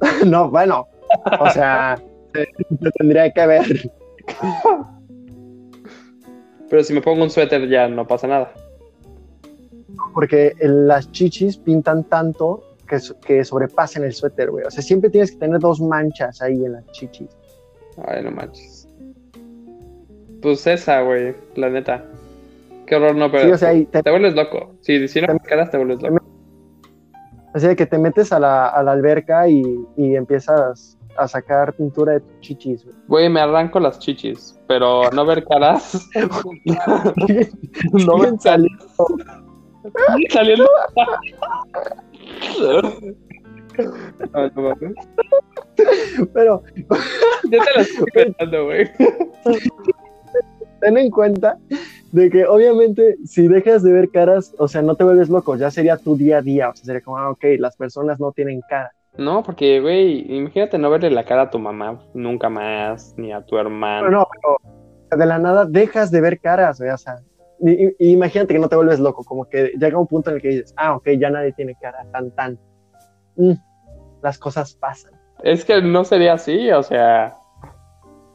No, 0.26 0.50
bueno, 0.50 0.86
o 1.40 1.50
sea, 1.50 1.96
se, 2.34 2.44
se 2.44 2.90
tendría 2.98 3.30
que 3.32 3.46
ver. 3.46 3.90
Pero 6.68 6.82
si 6.82 6.92
me 6.94 7.02
pongo 7.02 7.22
un 7.22 7.30
suéter 7.30 7.68
ya 7.68 7.88
no 7.88 8.06
pasa 8.06 8.26
nada. 8.26 8.52
Porque 10.14 10.54
las 10.60 11.10
chichis 11.12 11.56
pintan 11.58 12.04
tanto 12.04 12.62
que, 12.88 12.98
que 13.24 13.44
sobrepasan 13.44 14.04
el 14.04 14.12
suéter, 14.12 14.50
güey. 14.50 14.64
O 14.64 14.70
sea, 14.70 14.82
siempre 14.82 15.10
tienes 15.10 15.32
que 15.32 15.38
tener 15.38 15.58
dos 15.60 15.80
manchas 15.80 16.40
ahí 16.42 16.64
en 16.64 16.72
las 16.72 16.86
chichis. 16.92 17.28
Ay, 18.06 18.22
no 18.24 18.30
manches. 18.30 18.81
Pues 20.42 20.66
esa, 20.66 21.00
güey, 21.02 21.34
la 21.54 21.70
neta. 21.70 22.04
Qué 22.86 22.96
horror, 22.96 23.14
no, 23.14 23.30
pero 23.30 23.44
Sí, 23.44 23.50
o 23.52 23.58
sea, 23.58 23.70
te, 23.72 24.02
te 24.02 24.10
vuelves 24.10 24.34
loco. 24.34 24.74
Si, 24.80 25.06
si 25.08 25.20
no 25.20 25.38
caras, 25.44 25.70
te 25.70 25.76
vuelves 25.78 26.02
loco. 26.02 26.16
o 27.54 27.58
sea, 27.58 27.74
que 27.76 27.86
te 27.86 27.96
metes 27.96 28.32
a 28.32 28.40
la, 28.40 28.68
a 28.68 28.82
la 28.82 28.92
alberca 28.92 29.48
y, 29.48 29.62
y 29.96 30.16
empiezas 30.16 30.98
a 31.16 31.28
sacar 31.28 31.74
pintura 31.74 32.14
de 32.14 32.20
tus 32.20 32.40
chichis, 32.40 32.84
güey. 32.84 32.96
Güey, 33.06 33.28
me 33.28 33.40
arranco 33.40 33.78
las 33.78 33.98
chichis, 33.98 34.58
pero 34.66 35.10
no 35.12 35.24
ver 35.26 35.44
caras. 35.44 36.08
no 37.92 38.18
ver 38.18 38.34
saliendo. 38.40 38.86
saliendo. 40.30 40.66
No 44.32 44.62
mames. 44.62 44.94
Pero 46.34 46.62
Yo 47.50 47.58
te 47.58 47.70
las 47.76 47.88
estoy 47.88 48.06
pensando, 48.14 48.64
güey. 48.66 48.90
ten 50.82 50.98
en 50.98 51.10
cuenta 51.10 51.58
de 52.10 52.28
que 52.28 52.44
obviamente 52.44 53.16
si 53.24 53.46
dejas 53.48 53.82
de 53.82 53.92
ver 53.92 54.10
caras, 54.10 54.54
o 54.58 54.68
sea, 54.68 54.82
no 54.82 54.96
te 54.96 55.04
vuelves 55.04 55.30
loco, 55.30 55.56
ya 55.56 55.70
sería 55.70 55.96
tu 55.96 56.16
día 56.16 56.38
a 56.38 56.42
día, 56.42 56.68
o 56.68 56.74
sea, 56.74 56.84
sería 56.84 57.00
como, 57.00 57.18
ah, 57.18 57.30
ok, 57.30 57.44
las 57.58 57.76
personas 57.76 58.18
no 58.20 58.32
tienen 58.32 58.60
cara. 58.68 58.92
No, 59.16 59.42
porque, 59.42 59.80
güey, 59.80 60.26
imagínate 60.34 60.78
no 60.78 60.90
verle 60.90 61.10
la 61.10 61.24
cara 61.24 61.42
a 61.42 61.50
tu 61.50 61.58
mamá 61.58 62.02
nunca 62.14 62.48
más, 62.48 63.14
ni 63.16 63.32
a 63.32 63.42
tu 63.42 63.56
hermano. 63.56 64.06
Pero 64.06 64.18
no, 64.18 64.28
pero 64.30 65.18
de 65.18 65.26
la 65.26 65.38
nada 65.38 65.64
dejas 65.66 66.10
de 66.10 66.20
ver 66.20 66.40
caras, 66.40 66.78
güey, 66.78 66.90
o 66.90 66.98
sea, 66.98 67.20
y 67.64 68.10
imagínate 68.12 68.54
que 68.54 68.60
no 68.60 68.68
te 68.68 68.76
vuelves 68.76 68.98
loco, 68.98 69.22
como 69.22 69.44
que 69.48 69.72
llega 69.78 69.98
un 69.98 70.08
punto 70.08 70.30
en 70.30 70.36
el 70.36 70.42
que 70.42 70.48
dices, 70.48 70.74
ah, 70.76 70.96
ok, 70.96 71.10
ya 71.18 71.30
nadie 71.30 71.52
tiene 71.52 71.76
cara, 71.80 72.04
tan, 72.10 72.32
tan. 72.32 72.58
Mm, 73.36 73.52
las 74.20 74.36
cosas 74.36 74.74
pasan. 74.74 75.12
Es 75.44 75.64
que 75.64 75.80
no 75.80 76.04
sería 76.04 76.34
así, 76.34 76.72
o 76.72 76.82
sea, 76.82 77.36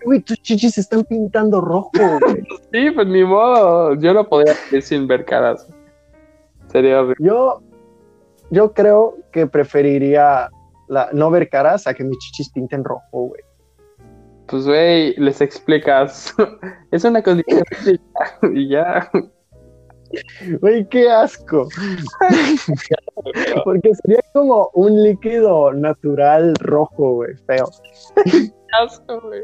Güey, 0.08 0.22
tus 0.22 0.42
chichis 0.42 0.76
se 0.76 0.80
están 0.80 1.04
pintando 1.04 1.60
rojo, 1.60 1.92
güey. 2.22 2.42
Sí, 2.72 2.92
pues 2.92 3.08
ni 3.08 3.26
modo. 3.26 3.94
Yo 3.96 4.14
no 4.14 4.26
podía 4.26 4.54
ir 4.72 4.82
sin 4.82 5.06
ver 5.06 5.26
caras. 5.26 5.68
Sería 6.72 7.02
horrible. 7.02 7.28
Yo, 7.28 7.62
yo 8.50 8.72
creo 8.72 9.18
que 9.34 9.48
preferiría 9.48 10.50
la, 10.88 11.10
no 11.12 11.30
ver 11.30 11.50
caras 11.50 11.88
a 11.88 11.94
que 11.94 12.06
mis 12.06 12.18
chichis 12.20 12.50
pinten 12.54 12.86
rojo, 12.86 13.04
güey. 13.12 13.42
Pues, 14.48 14.66
güey, 14.66 15.14
les 15.18 15.42
explicas. 15.42 16.34
es 16.92 17.04
una 17.04 17.22
condición 17.22 17.64
y 18.54 18.70
ya. 18.70 19.12
Güey, 20.62 20.88
qué 20.88 21.10
asco. 21.10 21.68
Porque 23.66 23.94
sería 23.96 24.22
como 24.32 24.70
un 24.74 25.04
líquido 25.04 25.74
natural 25.74 26.56
rojo, 26.62 27.16
güey, 27.16 27.36
feo. 27.46 27.70
Asco, 28.74 29.22
güey. 29.22 29.44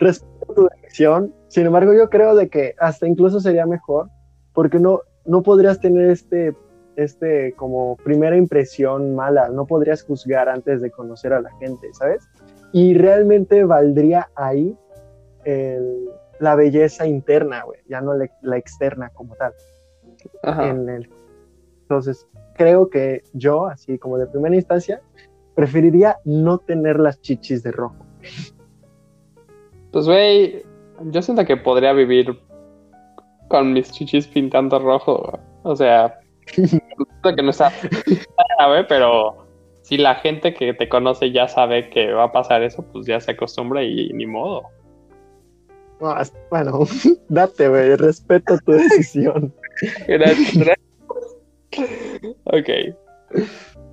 Respeto 0.00 0.54
tu 0.54 0.68
decisión. 0.82 1.34
Sin 1.48 1.66
embargo, 1.66 1.92
yo 1.94 2.08
creo 2.08 2.34
de 2.34 2.48
que 2.48 2.74
hasta 2.78 3.06
incluso 3.06 3.40
sería 3.40 3.66
mejor, 3.66 4.08
porque 4.52 4.78
no, 4.78 5.00
no 5.24 5.42
podrías 5.42 5.80
tener 5.80 6.10
este, 6.10 6.54
este 6.96 7.52
como 7.54 7.96
primera 7.96 8.36
impresión 8.36 9.14
mala, 9.14 9.48
no 9.48 9.66
podrías 9.66 10.02
juzgar 10.02 10.48
antes 10.48 10.80
de 10.80 10.90
conocer 10.90 11.32
a 11.32 11.40
la 11.40 11.50
gente, 11.58 11.92
¿sabes? 11.92 12.28
Y 12.72 12.94
realmente 12.94 13.64
valdría 13.64 14.28
ahí 14.34 14.76
el, 15.44 16.08
la 16.40 16.54
belleza 16.54 17.06
interna, 17.06 17.62
güey, 17.64 17.80
ya 17.88 18.00
no 18.00 18.14
la, 18.14 18.28
la 18.42 18.56
externa 18.56 19.10
como 19.10 19.34
tal. 19.36 19.52
Ajá. 20.42 20.68
En 20.68 20.88
el, 20.88 21.08
entonces, 21.82 22.26
creo 22.54 22.90
que 22.90 23.22
yo, 23.32 23.66
así 23.66 23.98
como 23.98 24.18
de 24.18 24.26
primera 24.26 24.56
instancia, 24.56 25.00
preferiría 25.54 26.18
no 26.24 26.58
tener 26.58 26.98
las 26.98 27.20
chichis 27.20 27.62
de 27.62 27.72
rojo. 27.72 28.05
Pues, 29.92 30.06
güey, 30.06 30.62
yo 31.04 31.22
siento 31.22 31.44
que 31.44 31.56
podría 31.56 31.92
vivir 31.92 32.38
con 33.48 33.72
mis 33.72 33.90
chichis 33.92 34.26
pintando 34.26 34.78
rojo. 34.78 35.38
O 35.62 35.76
sea, 35.76 36.18
siento 36.52 37.34
que 37.36 37.42
no 37.42 37.50
está 37.50 37.72
grave, 38.58 38.84
pero 38.84 39.46
si 39.82 39.96
la 39.96 40.16
gente 40.16 40.52
que 40.52 40.74
te 40.74 40.88
conoce 40.88 41.32
ya 41.32 41.48
sabe 41.48 41.88
que 41.90 42.12
va 42.12 42.24
a 42.24 42.32
pasar 42.32 42.62
eso, 42.62 42.84
pues 42.92 43.06
ya 43.06 43.20
se 43.20 43.32
acostumbra 43.32 43.82
y 43.82 44.12
ni 44.12 44.26
modo. 44.26 44.64
Bueno, 46.50 46.80
date, 47.28 47.68
güey, 47.68 47.96
respeto 47.96 48.58
tu 48.64 48.72
decisión. 48.72 49.54
Gracias. 50.06 50.76
ok. 52.44 52.68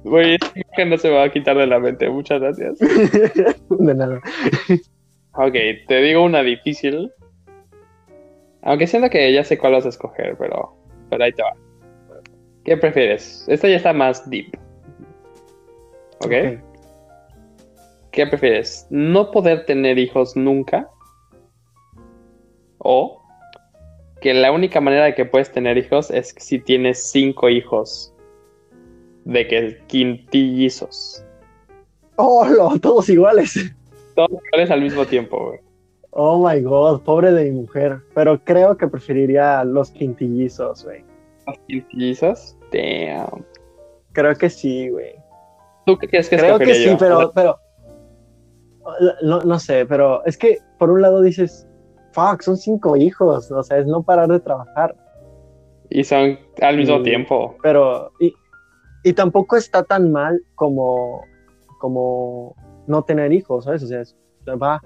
Güey, 0.03 0.35
esta 0.35 0.59
imagen 0.59 0.89
no 0.89 0.97
se 0.97 1.09
me 1.09 1.15
va 1.15 1.23
a 1.23 1.31
quitar 1.31 1.57
de 1.57 1.67
la 1.67 1.79
mente. 1.79 2.09
Muchas 2.09 2.41
gracias. 2.41 2.79
De 3.69 3.95
nada. 3.95 4.21
Ok, 5.35 5.53
te 5.87 6.01
digo 6.01 6.23
una 6.23 6.43
difícil. 6.43 7.11
Aunque 8.61 8.87
siento 8.87 9.09
que 9.09 9.31
ya 9.33 9.43
sé 9.43 9.57
cuál 9.57 9.73
vas 9.73 9.85
a 9.85 9.89
escoger, 9.89 10.37
pero, 10.37 10.75
pero 11.09 11.23
ahí 11.23 11.31
te 11.31 11.43
va. 11.43 11.53
¿Qué 12.63 12.77
prefieres? 12.77 13.45
Esta 13.47 13.67
ya 13.67 13.75
está 13.77 13.93
más 13.93 14.29
deep. 14.29 14.57
¿Ok? 16.19 16.61
¿Qué 18.11 18.27
prefieres? 18.27 18.87
¿No 18.89 19.31
poder 19.31 19.65
tener 19.65 19.97
hijos 19.97 20.35
nunca? 20.35 20.87
¿O 22.77 23.21
que 24.21 24.33
la 24.33 24.51
única 24.51 24.79
manera 24.79 25.05
de 25.05 25.15
que 25.15 25.25
puedes 25.25 25.51
tener 25.51 25.77
hijos 25.77 26.11
es 26.11 26.33
si 26.37 26.59
tienes 26.59 27.11
cinco 27.11 27.49
hijos? 27.49 28.12
De 29.25 29.47
que 29.47 29.81
quintillizos. 29.87 31.23
Oh, 32.17 32.45
todos 32.81 33.09
iguales. 33.09 33.73
Todos 34.15 34.31
iguales 34.47 34.69
al 34.71 34.81
mismo 34.81 35.05
tiempo, 35.05 35.47
güey. 35.47 35.59
Oh 36.11 36.47
my 36.47 36.61
god, 36.61 37.01
pobre 37.01 37.31
de 37.31 37.45
mi 37.45 37.61
mujer. 37.61 37.99
Pero 38.13 38.39
creo 38.43 38.77
que 38.77 38.87
preferiría 38.87 39.63
los 39.63 39.89
quintillizos, 39.91 40.83
güey. 40.85 41.03
¿Los 41.47 41.57
quintillizos? 41.67 42.55
Damn. 42.71 43.43
Creo 44.11 44.35
que 44.35 44.49
sí, 44.49 44.89
güey. 44.89 45.15
¿Tú 45.85 45.97
qué 45.97 46.07
crees 46.07 46.29
que 46.29 46.37
Creo 46.37 46.59
que 46.59 46.75
sí, 46.75 46.85
yo? 46.85 46.97
pero, 46.97 47.31
pero 47.33 47.57
no, 49.21 49.41
no 49.41 49.59
sé, 49.59 49.85
pero 49.85 50.23
es 50.25 50.37
que 50.37 50.59
por 50.77 50.89
un 50.91 51.01
lado 51.01 51.21
dices, 51.21 51.67
fuck, 52.11 52.41
son 52.41 52.57
cinco 52.57 52.95
hijos, 52.95 53.51
o 53.51 53.63
sea, 53.63 53.77
es 53.79 53.85
no 53.87 54.03
parar 54.03 54.27
de 54.29 54.39
trabajar, 54.39 54.95
Y 55.89 56.03
son 56.03 56.39
al 56.61 56.77
mismo 56.77 56.97
Y- 56.99 57.03
tiempo. 57.03 57.55
pero 57.61 58.11
y, 58.19 58.33
y 59.03 59.13
tampoco 59.13 59.57
está 59.57 59.83
tan 59.83 60.11
mal 60.11 60.41
como, 60.55 61.21
como 61.79 62.55
no 62.87 63.03
tener 63.03 63.31
hijos, 63.33 63.65
¿sabes? 63.65 63.83
O 63.83 63.87
sea, 63.87 64.01
es- 64.01 64.15
va. 64.61 64.81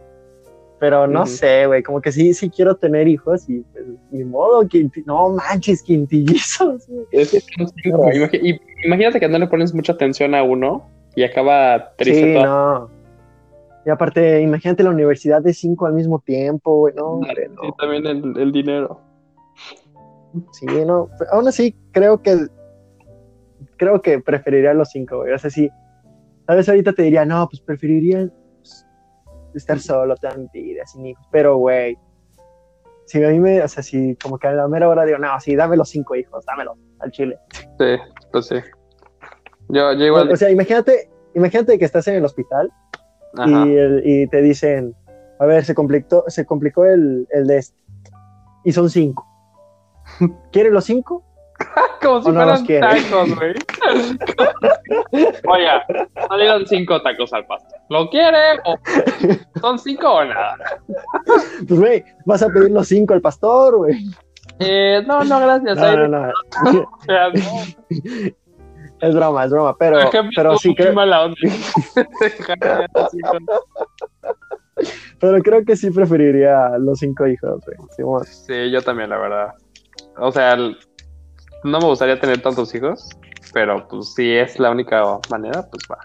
Pero 0.80 1.08
no 1.08 1.26
sé, 1.26 1.66
güey, 1.66 1.82
como 1.82 2.02
que 2.02 2.12
sí, 2.12 2.36
sí 2.36 2.52
quiero 2.52 2.76
tener 2.76 3.08
hijos 3.08 3.50
y 3.50 3.62
pues, 3.74 3.84
ni 4.12 4.24
modo, 4.24 4.62
no 5.08 5.30
manches, 5.30 5.82
quintillizos. 5.82 6.88
Es 7.12 7.32
que 7.32 7.40
cinco. 7.40 8.04
Imagi- 8.04 8.40
y- 8.44 8.86
imagínate 8.86 9.20
que 9.20 9.28
no 9.28 9.40
le 9.40 9.48
pones 9.48 9.74
mucha 9.74 9.94
atención 9.94 10.36
a 10.36 10.44
uno 10.44 10.88
y 11.16 11.24
acaba 11.24 11.94
triste 11.98 12.24
Sí, 12.28 12.34
toda- 12.36 12.46
no. 12.46 12.90
Y 13.88 13.90
aparte, 13.90 14.42
imagínate 14.42 14.84
la 14.84 14.92
universidad 14.92 15.42
de 15.42 15.54
cinco 15.54 15.88
al 15.88 15.94
mismo 15.94 16.20
tiempo, 16.20 16.76
güey, 16.78 16.94
no, 16.94 17.06
hombre, 17.06 17.50
no. 17.50 17.62
Sí, 17.64 17.70
también 17.80 18.06
el, 18.06 18.38
el 18.38 18.52
dinero. 18.52 19.00
Sí, 20.52 20.66
no, 20.86 21.10
aún 21.32 21.48
así 21.48 21.74
creo 21.92 22.22
que 22.22 22.38
creo 23.78 24.02
que 24.02 24.20
preferiría 24.20 24.74
los 24.74 24.90
cinco, 24.90 25.18
güey. 25.18 25.34
O 25.34 25.40
sea, 25.40 25.50
sí, 25.50 25.70
tal 26.46 26.58
vez 26.58 26.68
ahorita 26.70 26.94
te 26.94 27.04
diría, 27.04 27.26
no, 27.26 27.48
pues 27.50 27.62
preferiría 27.62 28.28
pues, 28.58 28.86
estar 29.56 29.80
solo 29.80 30.16
mi 30.54 30.62
vida, 30.62 30.86
sin 30.86 31.06
hijos. 31.06 31.26
Pero, 31.32 31.58
güey, 31.58 31.98
si 33.06 33.24
a 33.24 33.30
mí 33.30 33.40
me, 33.40 33.62
o 33.62 33.68
sea, 33.68 33.82
si 33.84 34.16
como 34.16 34.38
que 34.38 34.48
a 34.48 34.52
la 34.54 34.68
mera 34.68 34.90
hora 34.90 35.06
digo, 35.06 35.18
no, 35.18 35.40
sí, 35.40 35.56
dame 35.56 35.78
los 35.78 35.90
cinco 35.90 36.16
hijos, 36.16 36.46
dámelos 36.46 36.78
al 37.00 37.12
chile. 37.12 37.38
Sí, 37.80 37.96
pues 38.32 38.48
sí. 38.48 38.56
Yo, 39.70 39.94
yo 39.94 40.06
igual. 40.06 40.32
O 40.32 40.36
sea, 40.36 40.50
imagínate, 40.50 41.10
imagínate 41.36 41.78
que 41.80 41.86
estás 41.86 42.08
en 42.08 42.16
el 42.16 42.26
hospital 42.26 42.72
Ajá. 43.38 43.66
y, 43.68 43.76
el- 43.78 44.02
y 44.06 44.28
te 44.28 44.42
dicen, 44.42 44.96
a 45.40 45.46
ver, 45.46 45.64
se 45.66 45.76
complicó, 45.76 46.24
se 46.28 46.46
complicó 46.46 46.86
el, 46.86 47.28
el 47.32 47.48
de 47.48 47.58
este. 47.58 47.78
Y 48.66 48.72
son 48.72 48.90
cinco. 48.90 49.26
¿Quieres 50.52 50.74
los 50.74 50.86
cinco? 50.86 51.24
Como 52.02 52.22
si 52.24 52.32
no 52.32 52.46
los 52.46 52.64
fueran 52.66 53.04
tacos, 53.04 53.36
güey. 53.36 53.54
Oiga, 55.48 55.86
salieron 56.30 56.66
cinco 56.66 57.02
tacos 57.02 57.34
al 57.34 57.46
pastor. 57.46 57.80
¿Lo 57.90 58.10
quiere? 58.10 58.60
¿O 58.66 58.78
son 59.62 59.80
cinco 59.80 60.12
o 60.12 60.26
nada? 60.26 60.56
Pues, 61.68 61.80
güey, 61.80 62.04
vas 62.26 62.44
a 62.44 62.48
pedir 62.48 62.72
los 62.72 62.88
cinco 62.88 63.14
al 63.14 63.22
pastor, 63.22 63.78
güey. 63.78 63.96
Eh, 64.60 65.04
no, 65.06 65.24
no, 65.24 65.40
gracias. 65.40 65.78
No, 65.78 66.08
no, 66.08 66.08
no. 66.08 66.32
o 66.82 67.02
sea, 67.06 67.30
no. 67.30 67.42
Es 69.00 69.14
broma, 69.14 69.46
es 69.46 69.52
broma, 69.52 69.76
pero, 69.78 70.00
pero 70.36 70.58
sí 70.58 70.74
creo, 70.74 70.96
pero 75.20 75.42
creo 75.44 75.66
que 75.66 75.76
sí 75.76 75.92
preferiría 75.92 76.78
los 76.80 77.00
cinco 77.00 77.28
hijos, 77.28 77.64
güey. 77.66 77.78
Simón. 77.96 78.24
Sí, 78.26 78.72
yo 78.72 78.82
también, 78.82 79.12
la 79.12 79.18
verdad. 79.18 79.54
O 80.18 80.32
sea, 80.32 80.54
el- 80.54 80.78
no 81.64 81.80
me 81.80 81.86
gustaría 81.86 82.20
tener 82.20 82.42
tantos 82.42 82.74
hijos, 82.76 83.10
pero 83.54 83.88
pues 83.88 84.14
si 84.14 84.36
es 84.36 84.60
la 84.60 84.72
única 84.72 85.04
manera, 85.30 85.68
pues 85.70 85.84
va. 85.92 85.98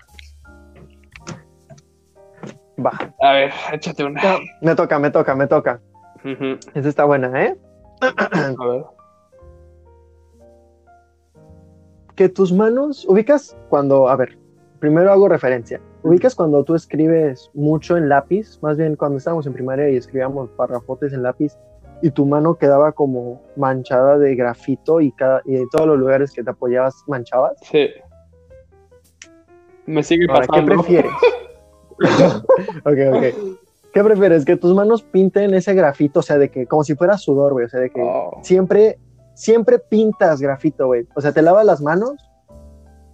Va. 2.85 3.13
A 3.21 3.33
ver, 3.33 3.53
échate 3.73 4.05
una. 4.05 4.21
Me 4.61 4.75
toca, 4.75 4.99
me 4.99 5.11
toca, 5.11 5.35
me 5.35 5.47
toca. 5.47 5.81
Esa 6.75 6.89
está 6.89 7.05
buena, 7.05 7.45
¿eh? 7.45 7.57
A 8.01 8.67
ver. 8.67 8.85
Que 12.17 12.29
tus 12.29 12.53
manos, 12.53 13.07
ubicas 13.09 13.57
cuando, 13.69 14.09
a 14.09 14.17
ver, 14.17 14.39
primero 14.81 15.13
hago 15.13 15.29
referencia. 15.29 15.81
Ubicas 16.03 16.35
cuando 16.35 16.65
tú 16.65 16.75
escribes 16.75 17.51
mucho 17.55 17.97
en 17.97 18.09
lápiz, 18.09 18.59
más 18.63 18.77
bien 18.77 18.97
cuando 18.97 19.19
estábamos 19.19 19.47
en 19.47 19.53
primaria 19.53 19.89
y 19.89 19.97
escribíamos 19.97 20.51
parrafotes 20.51 21.13
en 21.13 21.23
lápiz 21.23 21.57
y 22.03 22.11
tu 22.11 22.27
mano 22.27 22.57
quedaba 22.57 22.93
como 22.93 23.41
manchada 23.57 24.19
de 24.19 24.35
grafito 24.35 25.01
y, 25.01 25.13
cada, 25.13 25.41
y 25.45 25.57
en 25.57 25.69
todos 25.71 25.87
los 25.87 25.99
lugares 25.99 26.33
que 26.33 26.43
te 26.43 26.51
apoyabas 26.51 26.95
manchabas. 27.07 27.53
Sí. 27.63 27.89
Me 29.87 30.03
sigue 30.03 30.27
Ahora, 30.29 30.43
¿qué 30.43 30.47
pasando. 30.49 30.75
prefieres? 30.75 31.13
ok, 32.85 32.99
ok. 33.17 33.59
¿Qué 33.93 34.03
prefieres? 34.05 34.45
Que 34.45 34.57
tus 34.57 34.75
manos 34.75 35.03
pinten 35.03 35.53
ese 35.55 35.75
grafito, 35.75 36.21
o 36.21 36.23
sea, 36.23 36.39
de 36.39 36.51
que 36.51 36.67
como 36.67 36.83
si 36.83 36.95
fuera 36.95 37.19
sudor, 37.19 37.53
güey, 37.53 37.67
o 37.67 37.69
sea, 37.69 37.81
de 37.81 37.91
que 37.91 38.01
Oh. 38.03 38.39
siempre, 38.43 38.99
siempre 39.35 39.79
pintas 39.79 40.41
grafito, 40.41 40.87
güey. 40.87 41.07
O 41.15 41.21
sea, 41.21 41.33
te 41.33 41.43
lavas 41.43 41.67
las 41.67 41.83
manos 41.83 42.15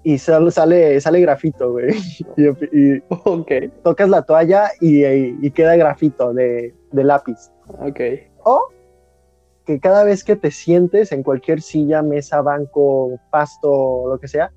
y 0.05 0.19
sal- 0.19 0.53
sale, 0.53 1.01
sale 1.01 1.21
grafito, 1.21 1.73
güey. 1.73 1.89
Y, 2.37 2.45
y 2.97 3.03
Ok, 3.09 3.51
tocas 3.83 4.09
la 4.09 4.23
toalla 4.23 4.71
y, 4.81 5.05
y 5.05 5.51
queda 5.51 5.75
grafito 5.77 6.33
de, 6.33 6.75
de 6.93 7.05
lápiz. 7.05 7.51
ok. 7.81 8.01
O 8.45 8.69
que 9.69 9.81
cada 9.81 10.03
vez 10.03 10.25
que 10.25 10.35
te 10.35 10.51
sientes 10.51 11.13
en 11.13 11.23
cualquier 11.23 11.61
silla, 11.61 12.01
mesa, 12.01 12.41
banco, 12.41 13.21
pasto, 13.29 14.09
lo 14.09 14.19
que 14.19 14.27
sea, 14.27 14.51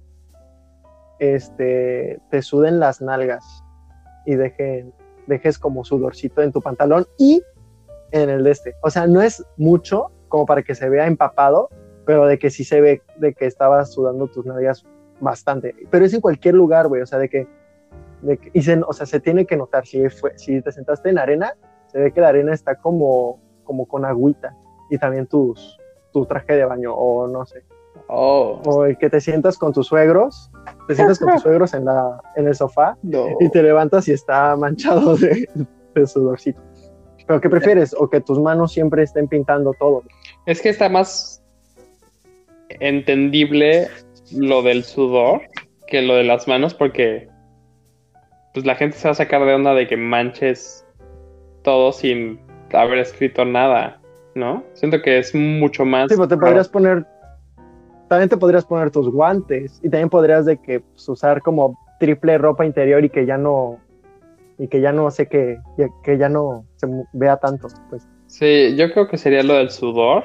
este, 1.20 2.18
te 2.30 2.42
suden 2.42 2.80
las 2.80 3.02
nalgas 3.02 3.44
y 4.26 4.36
dejen 4.36 4.94
dejes 5.28 5.60
como 5.60 5.84
sudorcito 5.84 6.42
en 6.42 6.54
tu 6.54 6.62
pantalón 6.62 7.08
y 7.18 7.44
en 8.12 8.30
el 8.30 8.46
de 8.46 8.52
este. 8.52 8.76
O 8.84 8.90
sea, 8.90 9.06
no 9.06 9.22
es 9.22 9.46
mucho 9.58 10.12
como 10.30 10.46
para 10.46 10.64
que 10.64 10.76
se 10.76 10.88
vea 10.88 11.08
empapado, 11.08 11.68
pero 12.06 12.26
de 12.26 12.40
que 12.40 12.50
sí 12.50 12.64
se 12.64 12.80
ve 12.80 13.02
de 13.18 13.34
que 13.34 13.48
estabas 13.48 13.92
sudando 13.92 14.28
tus 14.28 14.46
nalgas 14.46 14.86
bastante. 15.20 15.76
Pero 15.90 16.06
es 16.06 16.14
en 16.14 16.22
cualquier 16.22 16.56
lugar, 16.56 16.88
güey. 16.88 17.02
O 17.02 17.06
sea, 17.06 17.20
de 17.20 17.28
que, 17.28 17.50
de 18.22 18.38
que 18.38 18.50
y 18.54 18.62
se, 18.62 18.82
o 18.82 18.94
sea, 18.94 19.06
se 19.06 19.20
tiene 19.20 19.46
que 19.46 19.58
notar. 19.58 19.86
Si, 19.86 20.08
fue, 20.08 20.38
si 20.38 20.62
te 20.62 20.72
sentaste 20.72 21.10
en 21.10 21.20
arena, 21.20 21.54
se 21.88 22.00
ve 22.00 22.14
que 22.14 22.22
la 22.22 22.30
arena 22.30 22.54
está 22.54 22.76
como, 22.76 23.42
como 23.66 23.86
con 23.86 24.06
agüita. 24.06 24.56
Y 24.92 25.00
también 25.00 25.26
tus, 25.26 25.80
tu 26.14 26.26
traje 26.28 26.54
de 26.54 26.66
baño, 26.66 26.94
o 26.94 27.28
no 27.28 27.44
sé. 27.46 27.64
Oh. 28.08 28.62
O 28.66 28.86
el 28.86 28.98
que 28.98 29.10
te 29.10 29.20
sientas 29.20 29.58
con 29.58 29.74
tus 29.74 29.88
suegros, 29.88 30.52
te 30.88 30.94
sientas 30.94 31.18
con 31.18 31.32
tus 31.34 31.42
suegros 31.44 31.74
en, 31.74 31.86
la, 31.86 32.22
en 32.36 32.48
el 32.48 32.54
sofá 32.56 32.96
No. 33.02 33.26
y 33.40 33.50
te 33.50 33.64
levantas 33.64 34.08
y 34.08 34.12
está 34.12 34.56
manchado 34.56 35.16
de, 35.18 35.48
de 35.96 36.08
sudorcito. 36.08 36.62
¿Pero 37.26 37.42
qué 37.42 37.50
prefieres? 37.50 37.96
¿O 37.98 38.10
que 38.10 38.22
tus 38.22 38.40
manos 38.40 38.74
siempre 38.74 39.04
estén 39.04 39.28
pintando 39.28 39.74
todo? 39.80 40.04
Es 40.46 40.62
que 40.62 40.70
está 40.70 40.90
más 40.90 41.42
entendible 42.80 43.88
lo 44.34 44.62
del 44.62 44.84
sudor 44.84 45.42
que 45.88 46.02
lo 46.02 46.16
de 46.16 46.24
las 46.24 46.48
manos 46.48 46.74
porque 46.74 47.28
pues 48.54 48.66
la 48.66 48.76
gente 48.76 48.98
se 48.98 49.08
va 49.08 49.12
a 49.12 49.16
sacar 49.16 49.46
de 49.46 49.54
onda 49.54 49.74
de 49.74 49.88
que 49.88 49.98
manches 49.98 50.86
todo 51.64 51.92
sin 51.92 52.40
haber 52.74 53.00
escrito 53.00 53.46
nada, 53.46 54.01
¿no? 54.36 54.64
Siento 54.74 55.02
que 55.02 55.20
es 55.20 55.34
mucho 55.36 55.86
más... 55.86 56.10
Sí, 56.10 56.16
pero 56.16 56.28
te 56.28 56.38
podrías 56.38 56.70
poner, 56.70 57.06
también 58.08 58.30
te 58.30 58.38
podrías 58.38 58.66
poner 58.66 58.92
tus 58.92 59.10
guantes 59.10 59.80
y 59.84 59.90
también 59.90 60.10
podrías 60.10 60.46
de 60.46 60.58
que 60.58 60.80
pues, 60.82 61.08
usar 61.10 61.42
como 61.42 61.78
triple 62.00 62.38
ropa 62.38 62.66
interior 62.66 63.04
y 63.04 63.10
que 63.10 63.26
ya 63.26 63.38
no, 63.38 63.80
y 64.58 64.68
que 64.68 64.82
ya 64.82 64.92
no 64.92 65.10
sé 65.12 65.28
que, 65.28 65.60
que 66.04 66.18
ya 66.18 66.30
no 66.30 66.66
se 66.76 66.88
vea 67.14 67.38
tanto, 67.38 67.68
pues. 67.90 68.08
Sí, 68.28 68.76
yo 68.78 68.92
creo 68.92 69.08
que 69.08 69.18
sería 69.18 69.44
lo 69.44 69.56
del 69.56 69.70
sudor. 69.70 70.24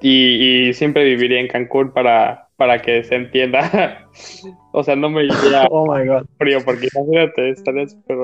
Y, 0.00 0.68
y 0.68 0.72
siempre 0.74 1.04
viviría 1.04 1.40
en 1.40 1.48
Cancún 1.48 1.90
para, 1.90 2.48
para 2.56 2.80
que 2.80 3.02
se 3.04 3.16
entienda. 3.16 4.06
o 4.72 4.82
sea, 4.82 4.96
no 4.96 5.10
me 5.10 5.24
iría 5.24 5.66
Oh 5.70 5.86
my 5.92 6.06
god. 6.06 6.24
frío 6.38 6.58
porque 6.64 6.88
imagínate, 6.94 7.50
estaría 7.50 7.88
súper... 7.88 8.16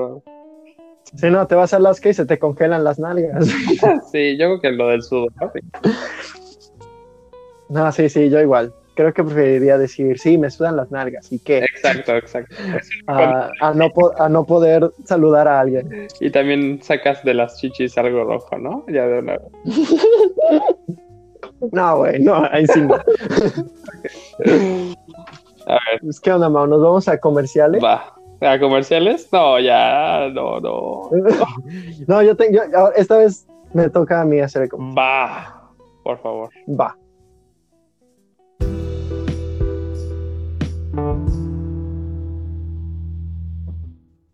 Si 1.13 1.29
no, 1.29 1.45
te 1.47 1.55
vas 1.55 1.73
a 1.73 1.77
Alaska 1.77 2.09
y 2.09 2.13
se 2.13 2.25
te 2.25 2.39
congelan 2.39 2.83
las 2.83 2.99
nalgas. 2.99 3.45
Sí, 4.11 4.37
yo 4.37 4.47
creo 4.47 4.61
que 4.61 4.71
lo 4.71 4.87
del 4.89 5.03
sudor. 5.03 5.31
no, 7.69 7.91
sí, 7.91 8.09
sí, 8.09 8.29
yo 8.29 8.39
igual. 8.41 8.73
Creo 8.95 9.13
que 9.13 9.23
preferiría 9.25 9.77
decir, 9.77 10.17
sí, 10.19 10.37
me 10.37 10.49
sudan 10.49 10.77
las 10.77 10.89
nalgas. 10.89 11.29
¿Y 11.31 11.39
qué? 11.39 11.59
Exacto, 11.59 12.15
exacto. 12.15 12.55
A, 13.07 13.51
a 13.59 13.73
no, 13.73 13.89
po- 13.91 14.13
a 14.17 14.29
no 14.29 14.45
poder 14.45 14.89
saludar 15.03 15.47
a 15.47 15.59
alguien. 15.59 16.07
Y 16.19 16.29
también 16.31 16.81
sacas 16.81 17.23
de 17.23 17.33
las 17.33 17.57
chichis 17.59 17.97
algo 17.97 18.23
rojo, 18.23 18.57
¿no? 18.57 18.85
Ya 18.87 19.05
de 19.05 19.19
una 19.19 19.33
vez. 19.33 19.41
No, 21.71 21.97
güey, 21.97 22.19
no, 22.21 22.43
ahí 22.51 22.67
sí 22.67 22.81
no. 22.81 22.95
A 25.67 25.73
ver, 25.73 25.99
Pues, 26.01 26.19
¿Qué 26.19 26.31
onda, 26.31 26.49
Mau? 26.49 26.67
¿Nos 26.67 26.81
vamos 26.81 27.07
a 27.07 27.17
comerciales? 27.19 27.83
va. 27.83 28.13
¿A 28.41 28.59
comerciales? 28.59 29.27
No, 29.31 29.59
ya, 29.59 30.29
no, 30.33 30.59
no. 30.59 31.09
No, 32.07 32.21
yo 32.21 32.35
tengo, 32.35 32.53
yo- 32.53 32.77
ahora- 32.77 32.95
esta 32.95 33.17
vez 33.17 33.47
me 33.73 33.89
toca 33.89 34.21
a 34.21 34.25
mí 34.25 34.39
hacer 34.39 34.63
el 34.63 34.69
com- 34.69 34.95
Va, 34.95 35.71
por 36.03 36.17
favor. 36.19 36.49
Va. 36.79 36.95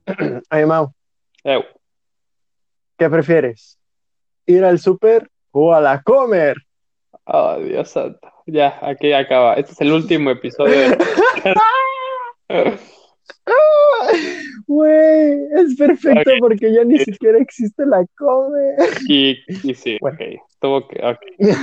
Oye, 0.51 0.65
Mau, 0.65 0.93
Eu. 1.43 1.63
¿qué 2.97 3.09
prefieres? 3.09 3.77
¿Ir 4.45 4.63
al 4.65 4.79
súper 4.79 5.29
o 5.51 5.73
a 5.73 5.81
la 5.81 6.01
comer? 6.01 6.57
Oh, 7.25 7.57
Dios 7.57 7.89
santo. 7.89 8.27
Ya, 8.47 8.77
aquí 8.81 9.13
acaba. 9.13 9.53
Este 9.53 9.71
es 9.73 9.81
el 9.81 9.91
último 9.93 10.31
episodio. 10.31 10.73
de- 10.89 10.97
Güey, 14.71 15.47
es 15.53 15.75
perfecto 15.75 16.31
porque 16.39 16.71
ya 16.71 16.85
ni 16.85 16.97
siquiera 16.99 17.37
existe 17.39 17.85
la 17.85 18.05
comer. 18.17 18.75
y, 19.09 19.35
y 19.67 19.73
sí, 19.73 19.97
Bueno. 19.99 20.17
ok. 20.17 20.41
Tuvo 20.61 20.87
que. 20.87 21.17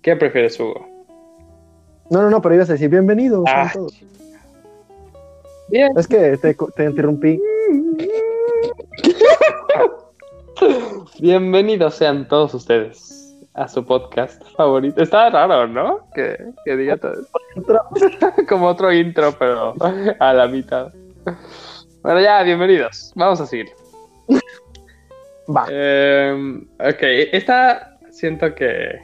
¿Qué 0.00 0.16
prefieres, 0.16 0.58
Hugo? 0.58 0.86
No, 2.10 2.22
no, 2.22 2.30
no, 2.30 2.40
pero 2.40 2.54
ibas 2.54 2.70
a 2.70 2.72
decir 2.72 2.88
bienvenidos 2.88 3.44
Ah, 3.46 3.70
todos. 3.70 4.00
Bien. 5.68 5.92
Es 5.98 6.08
que 6.08 6.38
te, 6.38 6.54
te 6.54 6.84
interrumpí. 6.84 7.38
Bienvenidos 11.20 11.96
sean 11.96 12.26
todos 12.26 12.54
ustedes 12.54 13.17
a 13.58 13.66
su 13.68 13.84
podcast 13.84 14.40
favorito. 14.56 15.02
Está 15.02 15.30
raro, 15.30 15.66
¿no? 15.66 16.08
Que, 16.14 16.38
que 16.64 16.76
diga 16.76 16.96
todo. 16.96 17.14
Como 18.48 18.68
otro 18.68 18.92
intro, 18.92 19.34
pero 19.36 19.74
a 20.20 20.32
la 20.32 20.46
mitad. 20.46 20.92
Bueno, 22.02 22.20
ya, 22.20 22.42
bienvenidos. 22.44 23.12
Vamos 23.16 23.40
a 23.40 23.46
seguir. 23.46 23.66
Va. 25.54 25.66
Eh, 25.70 26.60
ok, 26.78 27.02
esta 27.32 27.98
siento 28.10 28.54
que, 28.54 29.00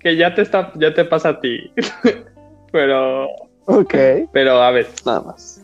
que 0.00 0.16
ya 0.16 0.34
te 0.34 0.42
está, 0.42 0.72
ya 0.74 0.92
te 0.92 1.04
pasa 1.06 1.30
a 1.30 1.40
ti. 1.40 1.72
pero, 2.72 3.28
Ok. 3.64 3.94
pero 4.32 4.60
a 4.60 4.70
ver, 4.72 4.88
nada 5.06 5.22
más. 5.22 5.62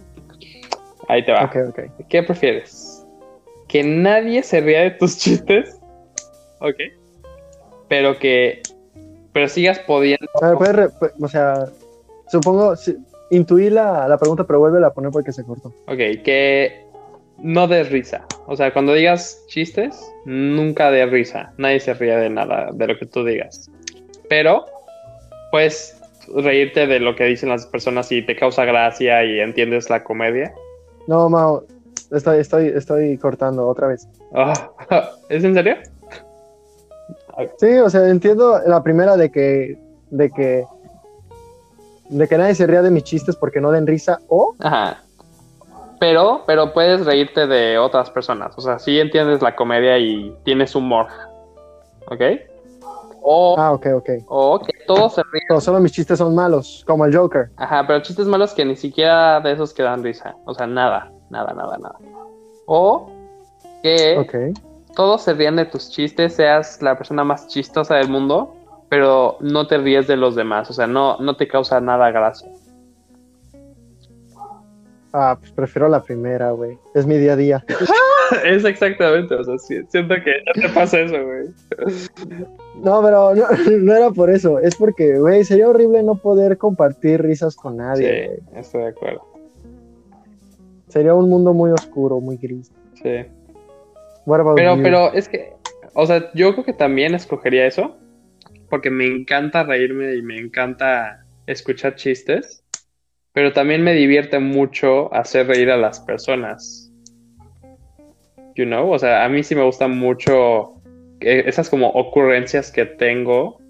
Ahí 1.09 1.25
te 1.25 1.33
va. 1.33 1.45
Ok, 1.45 1.57
ok. 1.69 1.81
¿Qué 2.09 2.23
prefieres? 2.23 3.05
¿Que 3.69 3.83
nadie 3.83 4.43
se 4.43 4.61
ría 4.61 4.83
de 4.83 4.93
tus 4.93 5.19
chistes? 5.19 5.79
Ok. 6.61 6.77
Pero 7.89 8.19
que. 8.19 8.63
Pero 9.33 9.49
sigas 9.49 9.79
pudiendo. 9.81 10.27
A 10.41 10.49
ver, 10.49 10.57
puedes 10.59 10.77
re- 10.77 10.89
pu- 10.89 11.13
o 11.21 11.29
sea, 11.29 11.67
supongo, 12.29 12.75
sí, 12.77 12.97
intuí 13.31 13.69
la, 13.71 14.09
la 14.09 14.17
pregunta, 14.19 14.45
pero 14.45 14.59
vuelve 14.61 14.85
a 14.85 14.91
poner 14.91 15.11
porque 15.11 15.33
se 15.33 15.45
cortó. 15.45 15.69
Ok, 15.87 16.23
que 16.25 16.85
no 17.39 17.69
des 17.69 17.91
risa. 17.91 18.25
O 18.47 18.57
sea, 18.57 18.73
cuando 18.73 18.95
digas 18.95 19.43
chistes, 19.49 20.11
nunca 20.25 20.91
des 20.91 21.11
risa. 21.11 21.53
Nadie 21.59 21.81
se 21.81 21.93
ría 21.95 22.17
de 22.19 22.31
nada, 22.31 22.71
de 22.73 22.87
lo 22.87 22.99
que 22.99 23.05
tú 23.07 23.25
digas. 23.25 23.71
Pero, 24.29 24.65
puedes 25.51 26.01
reírte 26.35 26.87
de 26.87 26.99
lo 26.99 27.15
que 27.15 27.25
dicen 27.25 27.51
las 27.51 27.67
personas 27.67 28.11
y 28.11 28.23
te 28.23 28.35
causa 28.37 28.65
gracia 28.65 29.23
y 29.25 29.39
entiendes 29.41 29.91
la 29.91 30.03
comedia. 30.03 30.53
No, 31.07 31.29
Mao, 31.29 31.65
estoy, 32.11 32.39
estoy, 32.41 32.69
estoy 32.69 33.17
cortando 33.19 33.67
otra 33.69 33.89
vez. 33.89 34.09
Ah, 34.35 34.71
¿Es 35.29 35.45
en 35.45 35.55
serio? 35.55 35.77
Sí, 37.59 37.79
o 37.79 37.91
sea, 37.91 38.09
entiendo 38.09 38.59
la 38.67 38.83
primera 38.83 39.17
de 39.17 39.31
que, 39.31 39.79
de 40.11 40.31
que, 40.31 40.65
de 42.09 42.29
que 42.29 42.39
nadie 42.39 42.55
se 42.55 42.67
ría 42.67 42.83
de 42.83 42.91
mis 42.91 43.05
chistes 43.05 43.37
porque 43.37 43.61
no 43.61 43.71
den 43.71 43.87
risa 43.87 44.21
o, 44.29 44.55
Ajá. 44.61 45.03
Pero, 45.99 46.43
pero 46.47 46.73
puedes 46.73 47.07
reírte 47.07 47.47
de 47.47 47.79
otras 47.79 48.11
personas. 48.11 48.53
O 48.57 48.61
sea, 48.61 48.79
sí 48.79 48.99
entiendes 49.01 49.41
la 49.43 49.57
comedia 49.57 49.99
y 49.99 50.35
tienes 50.45 50.75
humor. 50.75 51.07
¿Ok? 52.11 52.21
O, 53.23 53.57
ah, 53.59 53.73
ok, 53.73 53.87
ok. 53.97 54.11
o 54.29 54.61
que 54.61 54.73
todos 54.87 55.15
se 55.15 55.23
ríen. 55.33 55.47
No, 55.51 55.61
solo 55.61 55.81
mis 55.81 55.93
chistes 55.93 56.19
son 56.19 56.35
malos, 56.35 56.85
como 56.87 57.05
el 57.07 57.17
Joker. 57.17 57.51
Ajá, 57.57 57.85
pero 57.87 58.01
chistes 58.01 58.27
malos 58.27 58.53
que 58.53 58.65
ni 58.65 58.77
siquiera 58.77 59.41
de 59.41 59.53
esos 59.53 59.75
que 59.75 59.83
dan 59.83 60.05
risa. 60.05 60.37
O 60.45 60.55
sea, 60.55 60.67
nada, 60.67 61.11
nada, 61.31 61.53
nada, 61.53 61.77
nada. 61.79 61.97
O 62.67 63.11
que 63.83 64.19
Ok. 64.19 64.57
Todos 64.97 65.23
se 65.23 65.35
rían 65.35 65.57
de 65.57 65.67
tus 65.67 65.91
chistes, 65.91 66.35
seas 66.35 66.83
la 66.83 66.97
persona 66.97 67.23
más 67.23 67.47
chistosa 67.47 67.97
del 67.97 68.09
mundo, 68.09 68.57
pero 68.89 69.37
no 69.41 69.67
te 69.67 69.79
ríes 69.79 70.07
de 70.07 70.17
los 70.17 70.35
demás. 70.35 70.71
O 70.71 70.73
sea, 70.73 70.87
no, 70.87 71.19
no 71.19 71.37
te 71.37 71.47
causa 71.47 71.81
nada 71.81 72.11
gracia. 72.11 72.51
Ah, 75.13 75.37
pues 75.39 75.53
prefiero 75.53 75.89
la 75.89 76.03
primera, 76.03 76.51
güey. 76.51 76.79
Es 76.95 77.07
mi 77.07 77.19
día 77.19 77.35
a 77.35 77.37
día. 77.37 77.65
es 78.45 78.65
exactamente, 78.65 79.35
o 79.35 79.45
sea, 79.45 79.59
siento 79.59 80.15
que 80.17 80.61
te 80.61 80.69
pasa 80.71 81.01
eso, 81.01 81.15
güey. 81.25 81.47
No, 82.83 83.03
pero 83.03 83.35
no, 83.35 83.47
no 83.79 83.95
era 83.95 84.11
por 84.11 84.31
eso. 84.31 84.59
Es 84.59 84.77
porque, 84.77 85.19
güey, 85.19 85.45
sería 85.45 85.69
horrible 85.69 86.03
no 86.03 86.17
poder 86.17 86.57
compartir 86.59 87.23
risas 87.23 87.55
con 87.55 87.77
nadie. 87.77 88.41
Sí, 88.51 88.59
estoy 88.59 88.83
de 88.83 88.89
acuerdo. 88.89 89.27
Sería 90.89 91.15
un 91.15 91.29
mundo 91.29 91.53
muy 91.53 91.71
oscuro, 91.71 92.21
muy 92.21 92.39
gris. 92.39 92.73
Sí. 93.03 93.27
Pero, 94.57 94.77
you? 94.77 94.83
pero 94.83 95.13
es 95.13 95.29
que, 95.29 95.53
o 95.95 96.07
sea, 96.07 96.31
yo 96.35 96.53
creo 96.53 96.65
que 96.65 96.73
también 96.73 97.15
escogería 97.15 97.67
eso, 97.67 97.97
porque 98.69 98.91
me 98.91 99.07
encanta 99.07 99.63
reírme 99.63 100.15
y 100.15 100.23
me 100.23 100.37
encanta 100.39 101.25
escuchar 101.47 101.95
chistes, 101.95 102.65
pero 103.33 103.53
también 103.53 103.83
me 103.85 103.93
divierte 103.95 104.39
mucho 104.39 105.13
hacer 105.15 105.47
reír 105.47 105.71
a 105.71 105.77
las 105.77 106.01
personas. 106.01 106.91
You 108.57 108.65
know, 108.65 108.91
o 108.91 108.99
sea, 108.99 109.25
a 109.25 109.29
mí 109.29 109.43
sí 109.43 109.55
me 109.55 109.63
gustan 109.63 109.97
mucho 109.99 110.73
eh, 111.21 111.45
esas 111.47 111.69
como 111.69 111.89
ocurrencias 111.91 112.73
que 112.73 112.87
tengo 112.87 113.61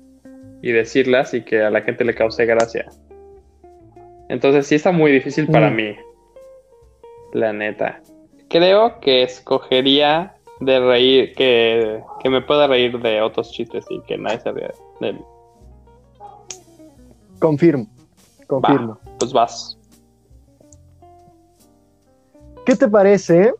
y 0.62 0.70
decirlas 0.72 1.34
y 1.34 1.42
que 1.42 1.60
a 1.62 1.70
la 1.70 1.82
gente 1.82 2.04
le 2.04 2.14
cause 2.14 2.46
gracia. 2.46 2.86
Entonces 4.28 4.66
sí 4.66 4.76
está 4.76 4.92
muy 4.92 5.12
difícil 5.12 5.48
para 5.48 5.70
Mm. 5.70 5.74
mí. 5.76 5.96
La 7.32 7.52
neta. 7.52 8.00
Creo 8.48 9.00
que 9.00 9.22
escogería 9.24 10.36
de 10.60 10.80
reír, 10.80 11.34
que, 11.34 12.02
que 12.20 12.30
me 12.30 12.40
pueda 12.40 12.66
reír 12.66 12.98
de 13.00 13.20
otros 13.20 13.50
chistes 13.52 13.84
y 13.90 14.00
que 14.02 14.16
nadie 14.16 14.40
se 14.40 14.52
ría 14.52 14.72
de 15.00 15.12
mí. 15.12 15.20
Confirmo. 17.38 17.86
Confirmo. 18.46 18.98
Pues 19.18 19.32
vas. 19.32 19.78
¿Qué 22.64 22.74
te 22.74 22.88
parece 22.88 23.52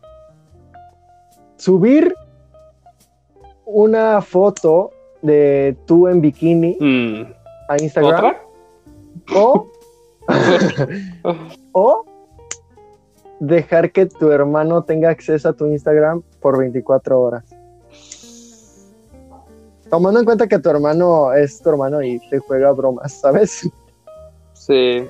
subir 1.57 2.13
una 3.65 4.21
foto 4.21 4.91
de 5.21 5.77
tú 5.85 6.07
en 6.07 6.21
bikini 6.21 6.77
Mm, 6.79 7.21
a 7.69 7.81
Instagram 7.81 8.15
¿Otra? 8.15 8.41
o, 9.35 9.67
o 11.73 12.05
dejar 13.39 13.91
que 13.91 14.05
tu 14.05 14.31
hermano 14.31 14.83
tenga 14.83 15.09
acceso 15.09 15.49
a 15.49 15.53
tu 15.53 15.65
Instagram 15.67 16.23
por 16.41 16.57
24 16.57 17.19
horas? 17.19 17.43
Tomando 19.89 20.19
en 20.19 20.25
cuenta 20.25 20.47
que 20.47 20.59
tu 20.59 20.69
hermano 20.69 21.33
es 21.33 21.61
tu 21.61 21.69
hermano 21.69 22.01
y 22.01 22.19
te 22.29 22.39
juega 22.39 22.71
bromas, 22.71 23.13
¿sabes? 23.13 23.69
Sí. 24.53 25.05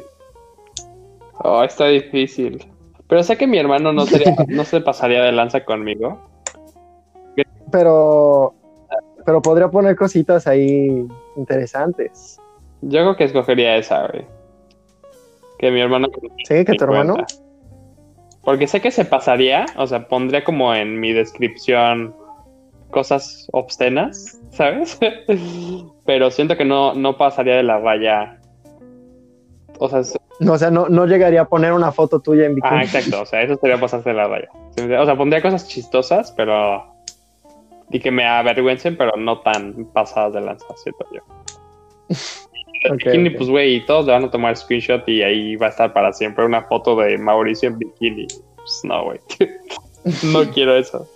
Oh, 1.44 1.64
está 1.64 1.88
difícil. 1.88 2.64
Pero 3.08 3.24
sé 3.24 3.38
que 3.38 3.48
mi 3.48 3.58
hermano 3.58 3.94
no, 3.94 4.06
sería, 4.06 4.36
no 4.48 4.64
se 4.64 4.82
pasaría 4.82 5.24
de 5.24 5.32
lanza 5.32 5.64
conmigo. 5.66 6.20
Pero, 7.72 8.54
pero 9.26 9.42
podría 9.42 9.70
poner 9.70 9.96
cositas 9.96 10.48
ahí 10.48 11.06
interesantes. 11.36 12.40
Yo 12.82 13.02
creo 13.02 13.16
que 13.16 13.24
escogería 13.26 13.78
esa, 13.78 14.08
güey. 14.08 14.26
Que 15.58 15.72
mi 15.72 15.82
hermano. 15.82 16.08
¿Sí? 16.48 16.64
¿Que 16.64 16.76
tu 16.76 16.84
hermano? 16.84 17.16
cuenta. 17.16 17.47
Porque 18.48 18.66
sé 18.66 18.80
que 18.80 18.92
se 18.92 19.04
pasaría, 19.04 19.66
o 19.76 19.86
sea, 19.88 20.08
pondría 20.08 20.46
como 20.46 20.74
en 20.74 21.02
mi 21.02 21.12
descripción 21.12 22.16
cosas 22.92 23.46
obscenas, 23.52 24.40
¿sabes? 24.52 24.98
Pero 26.06 26.32
siento 26.32 26.56
que 26.56 26.64
no, 26.64 26.94
no 26.94 27.18
pasaría 27.18 27.58
de 27.58 27.64
la 27.64 27.78
raya. 27.80 28.40
O 29.80 29.90
sea, 29.90 30.00
es- 30.00 30.18
No, 30.40 30.54
o 30.54 30.58
sea, 30.58 30.72
no, 30.72 30.88
no 30.88 31.06
llegaría 31.08 31.42
a 31.42 31.46
poner 31.50 31.74
una 31.74 31.92
foto 31.92 32.22
tuya 32.22 32.46
en 32.46 32.56
bikini. 32.56 32.74
ah, 32.74 32.84
exacto, 32.86 33.20
o 33.24 33.26
sea, 33.26 33.42
eso 33.42 33.58
sería 33.58 33.82
pasarse 33.82 34.12
de 34.12 34.16
la 34.16 34.30
raya. 34.30 34.48
O 34.98 35.06
sea, 35.06 35.18
pondría 35.18 35.42
cosas 35.42 35.68
chistosas, 35.68 36.32
pero. 36.32 36.86
Y 37.90 38.00
que 38.00 38.12
me 38.12 38.26
avergüencen, 38.26 38.96
pero 38.96 39.12
no 39.18 39.42
tan 39.42 39.90
pasadas 39.92 40.32
de 40.36 40.40
lanza, 40.40 40.66
siento 40.78 41.06
yo. 41.14 41.20
Bikini, 42.84 43.30
pues, 43.32 43.50
güey, 43.50 43.86
todos 43.86 44.06
le 44.06 44.14
van 44.14 44.26
a 44.26 44.32
tomar 44.32 44.56
screenshot 44.56 45.08
y 45.08 45.22
ahí 45.24 45.56
va 45.56 45.68
a 45.68 45.70
estar 45.70 45.94
para 45.94 46.14
siempre 46.14 46.46
una 46.46 46.64
foto 46.64 46.96
de 46.96 47.18
Mauricio 47.18 47.70
en 47.70 47.80
bikini. 47.80 48.28
Pues 48.56 48.82
no, 48.84 49.06
güey. 49.06 49.20
no 50.24 50.44
quiero 50.52 50.76
eso. 50.76 51.08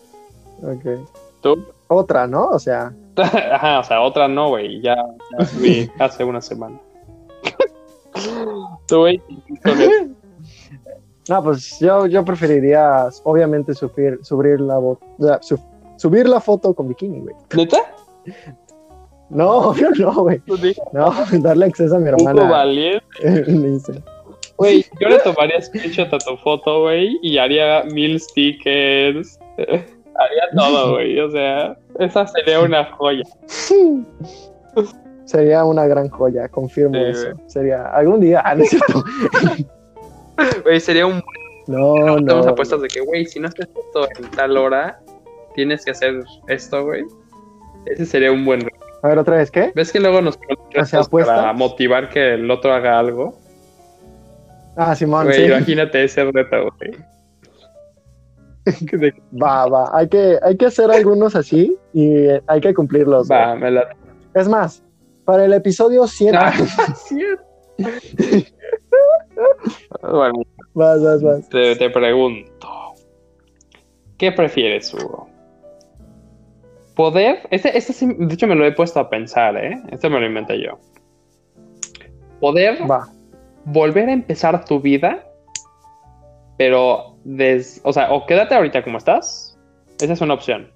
Ok. 0.63 1.07
¿Tú? 1.41 1.65
Otra, 1.87 2.27
¿no? 2.27 2.49
O 2.49 2.59
sea, 2.59 2.93
Ajá, 3.15 3.79
o 3.79 3.83
sea, 3.83 4.01
otra 4.01 4.27
no, 4.27 4.49
güey. 4.49 4.81
Ya, 4.81 4.95
ya 5.37 5.45
subí 5.45 5.89
hace 5.99 6.23
una 6.23 6.41
semana. 6.41 6.79
Tú, 8.87 8.99
güey, 8.99 9.21
no, 11.29 11.43
pues 11.43 11.79
yo, 11.79 12.07
yo 12.07 12.25
preferiría, 12.25 13.07
obviamente, 13.23 13.73
subir, 13.73 14.19
subir 14.23 14.59
la, 14.59 14.79
subir 15.97 16.27
la 16.27 16.41
foto 16.41 16.73
con 16.73 16.87
bikini, 16.89 17.19
güey. 17.19 17.35
¿Neta? 17.55 17.77
No, 19.31 19.49
obvio 19.69 19.89
no, 19.97 20.13
güey. 20.23 20.41
No, 20.93 21.13
darle 21.41 21.65
acceso 21.65 21.95
a 21.95 21.99
mi 21.99 22.11
"Poco 22.11 22.29
hermana. 22.29 22.49
valiente". 22.49 23.05
Dice. 23.47 24.01
Güey, 24.57 24.85
yo 24.99 25.09
le 25.09 25.17
tomaría 25.19 25.59
screenshot 25.61 26.13
a 26.13 26.17
tu 26.19 26.37
foto, 26.37 26.81
güey, 26.81 27.17
y 27.23 27.37
haría 27.39 27.83
mil 27.85 28.19
stickers. 28.19 29.39
haría 29.57 30.43
todo, 30.55 30.91
güey. 30.93 31.19
O 31.19 31.31
sea, 31.31 31.75
esa 31.97 32.27
sería 32.27 32.59
una 32.61 32.85
joya. 32.93 33.23
Sería 35.25 35.63
una 35.63 35.87
gran 35.87 36.09
joya, 36.09 36.47
confirmo 36.49 36.95
Sí, 36.95 37.01
eso. 37.09 37.27
Sería 37.47 37.85
algún 37.87 38.19
día. 38.19 38.41
Ah, 38.45 38.53
no 38.53 38.63
es 38.63 38.69
cierto. 38.69 39.03
Güey, 40.63 40.79
sería 40.79 41.05
un 41.07 41.21
No, 41.67 41.95
Tenemos 42.15 42.45
no. 42.45 42.51
apuestas 42.51 42.81
de 42.81 42.87
que, 42.87 42.99
güey, 43.01 43.25
si 43.25 43.39
no 43.39 43.47
haces 43.47 43.67
esto 43.67 44.07
en 44.19 44.29
tal 44.31 44.57
hora, 44.57 44.99
tienes 45.55 45.85
que 45.85 45.91
hacer 45.91 46.23
esto, 46.47 46.83
güey. 46.85 47.03
Ese 47.85 48.05
sería 48.05 48.31
un 48.31 48.43
buen 48.45 48.61
reto. 48.61 48.77
A 49.03 49.07
ver, 49.07 49.17
otra 49.17 49.37
vez, 49.37 49.49
¿qué? 49.51 49.71
¿Ves 49.73 49.91
que 49.91 49.99
luego 49.99 50.21
nos 50.21 50.37
ponen 50.37 50.57
O 50.79 50.85
sea, 50.85 51.01
para 51.03 51.53
motivar 51.53 52.09
que 52.09 52.35
el 52.35 52.49
otro 52.51 52.71
haga 52.73 52.99
algo? 52.99 53.37
Ah, 54.75 54.95
Simón, 54.95 55.25
Güey, 55.25 55.37
sí. 55.37 55.43
imagínate 55.45 56.03
ese 56.03 56.23
reto, 56.31 56.69
güey. 56.77 56.91
Va, 59.41 59.65
va. 59.65 59.89
Hay 59.97 60.07
que, 60.07 60.37
hay 60.43 60.55
que 60.55 60.67
hacer 60.67 60.91
algunos 60.91 61.35
así 61.35 61.75
y 61.93 62.27
hay 62.45 62.61
que 62.61 62.73
cumplirlos. 62.75 63.27
güey. 63.27 63.39
Va, 63.39 63.55
me 63.55 63.71
la... 63.71 63.89
Es 64.35 64.47
más, 64.47 64.83
para 65.25 65.45
el 65.45 65.53
episodio 65.53 66.05
100. 66.05 66.35
Ah, 66.35 66.51
cierto. 66.95 67.43
bueno, 70.01 70.43
Vas, 70.73 71.01
vas, 71.03 71.23
vas. 71.23 71.49
te, 71.49 71.75
te 71.75 71.89
pregunto. 71.89 72.67
¿Qué 74.17 74.31
prefieres, 74.31 74.93
Hugo? 74.93 75.27
Poder... 76.95 77.47
Este, 77.51 77.77
este 77.77 77.93
sí, 77.93 78.07
de 78.17 78.33
hecho 78.33 78.47
me 78.47 78.55
lo 78.55 78.65
he 78.65 78.71
puesto 78.71 78.99
a 78.99 79.09
pensar, 79.09 79.55
¿eh? 79.57 79.81
Este 79.91 80.09
me 80.09 80.19
lo 80.19 80.25
inventé 80.25 80.61
yo. 80.61 80.77
Poder 82.39 82.89
Va. 82.89 83.07
volver 83.65 84.09
a 84.09 84.13
empezar 84.13 84.65
tu 84.65 84.79
vida, 84.79 85.23
pero 86.57 87.15
des, 87.23 87.81
o 87.83 87.93
sea, 87.93 88.11
o 88.11 88.25
quédate 88.25 88.55
ahorita 88.55 88.83
como 88.83 88.97
estás, 88.97 89.57
esa 89.99 90.13
es 90.13 90.21
una 90.21 90.33
opción. 90.33 90.71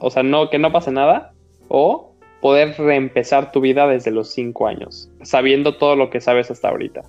O 0.00 0.10
sea, 0.10 0.22
no 0.22 0.50
que 0.50 0.58
no 0.58 0.72
pase 0.72 0.92
nada, 0.92 1.32
o 1.68 2.14
poder 2.40 2.74
reempezar 2.78 3.52
tu 3.52 3.60
vida 3.60 3.86
desde 3.86 4.10
los 4.10 4.30
cinco 4.30 4.66
años, 4.66 5.10
sabiendo 5.22 5.76
todo 5.76 5.96
lo 5.96 6.10
que 6.10 6.20
sabes 6.20 6.50
hasta 6.50 6.68
ahorita. 6.68 7.02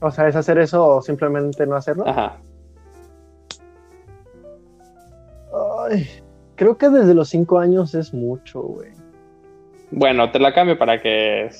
O 0.00 0.10
sea, 0.10 0.26
es 0.26 0.34
hacer 0.34 0.58
eso 0.58 0.84
o 0.84 1.02
simplemente 1.02 1.64
no 1.66 1.76
hacerlo. 1.76 2.06
Ajá. 2.06 2.38
Ay, 5.90 6.06
creo 6.56 6.76
que 6.78 6.88
desde 6.88 7.14
los 7.14 7.28
5 7.28 7.58
años 7.58 7.94
es 7.94 8.12
mucho, 8.14 8.62
güey. 8.62 8.90
Bueno, 9.90 10.30
te 10.30 10.38
la 10.38 10.54
cambio 10.54 10.78
para 10.78 11.00
que 11.00 11.50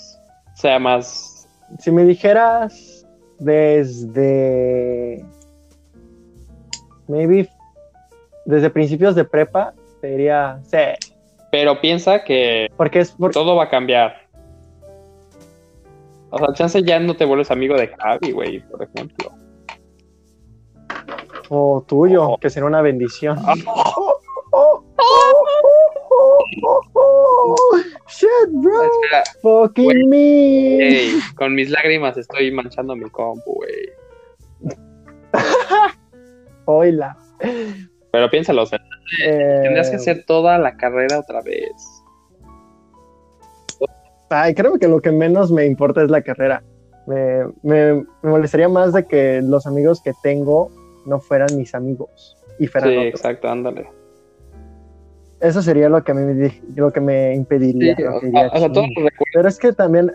sea 0.55 0.79
más. 0.79 1.49
Si 1.79 1.91
me 1.91 2.05
dijeras 2.05 3.07
desde. 3.39 5.25
Maybe. 7.09 7.49
Desde 8.45 8.71
principios 8.71 9.15
de 9.15 9.25
prepa, 9.25 9.73
te 10.01 10.09
diría. 10.09 10.61
Sí. 10.65 10.79
Pero 11.51 11.81
piensa 11.81 12.25
que 12.25 12.69
Porque 12.77 13.01
es. 13.01 13.13
por- 13.13 13.33
todo 13.33 13.55
va 13.57 13.65
a 13.65 13.71
cambiar. 13.71 14.15
O 16.31 16.39
sea, 16.39 16.49
chance 16.55 16.83
ya 16.83 16.99
no 16.99 17.15
te 17.15 17.27
vuelves 17.27 17.51
amigo 17.51 17.77
de 17.77 17.89
Javi, 17.89 18.33
güey, 18.33 18.61
por 18.61 18.83
ejemplo. 18.83 19.31
O 21.55 21.85
tuyo, 21.87 22.31
Oh. 22.31 22.39
que 22.39 22.49
será 22.49 22.65
una 22.65 22.81
bendición. 22.81 23.37
Ah. 23.45 23.55
Shit, 28.09 28.51
bro. 28.53 28.83
Espera, 28.83 29.23
Fucking 29.43 30.09
me. 30.09 30.79
Ey, 30.79 31.21
con 31.37 31.55
mis 31.55 31.71
lágrimas 31.71 32.17
estoy 32.17 32.51
manchando 32.53 32.95
mi 32.97 33.09
compu, 33.11 33.55
güey. 33.55 33.91
Hola. 36.67 37.17
Pero 38.13 38.31
piénsalo, 38.31 38.63
o 38.63 38.67
sea, 38.67 38.79
Eh, 39.25 39.61
tendrías 39.63 39.91
que 39.91 39.97
hacer 39.97 40.25
toda 40.27 40.59
la 40.59 40.77
carrera 40.77 41.19
otra 41.19 41.43
vez. 41.43 41.73
Ay, 44.31 44.55
creo 44.55 44.79
que 44.79 44.89
lo 44.89 45.01
que 45.01 45.11
menos 45.13 45.51
me 45.53 45.67
importa 45.67 46.03
es 46.03 46.11
la 46.11 46.23
carrera. 46.23 46.63
Me, 47.07 47.45
me, 47.63 47.95
me 48.23 48.31
molestaría 48.31 48.69
más 48.69 48.93
de 48.95 49.05
que 49.07 49.43
los 49.43 49.67
amigos 49.67 50.01
que 50.03 50.13
tengo 50.23 50.71
no 51.07 51.21
fueran 51.21 51.57
mis 51.57 51.75
amigos 51.75 52.37
y 52.59 52.67
fueran 52.67 52.91
Sí, 52.91 52.97
otros. 52.97 53.21
exacto, 53.21 53.49
ándale. 53.49 53.89
Eso 55.41 55.61
sería 55.61 55.89
lo 55.89 56.05
que 56.05 56.13
a 56.13 56.15
mí 56.15 56.23
me, 56.23 56.61
lo 56.77 56.93
que 56.93 57.01
me 57.01 57.35
impediría. 57.35 57.97
Sí, 57.97 58.03
lo 58.03 58.17
o, 58.17 58.21
que 58.21 58.27
diría, 58.27 58.47
o 58.53 58.59
sea, 58.59 58.73
todos 58.73 58.87
los, 58.95 59.05
recuerdos, 59.05 59.29
Pero 59.35 59.49
es 59.49 59.59
que 59.59 59.73
también, 59.73 60.13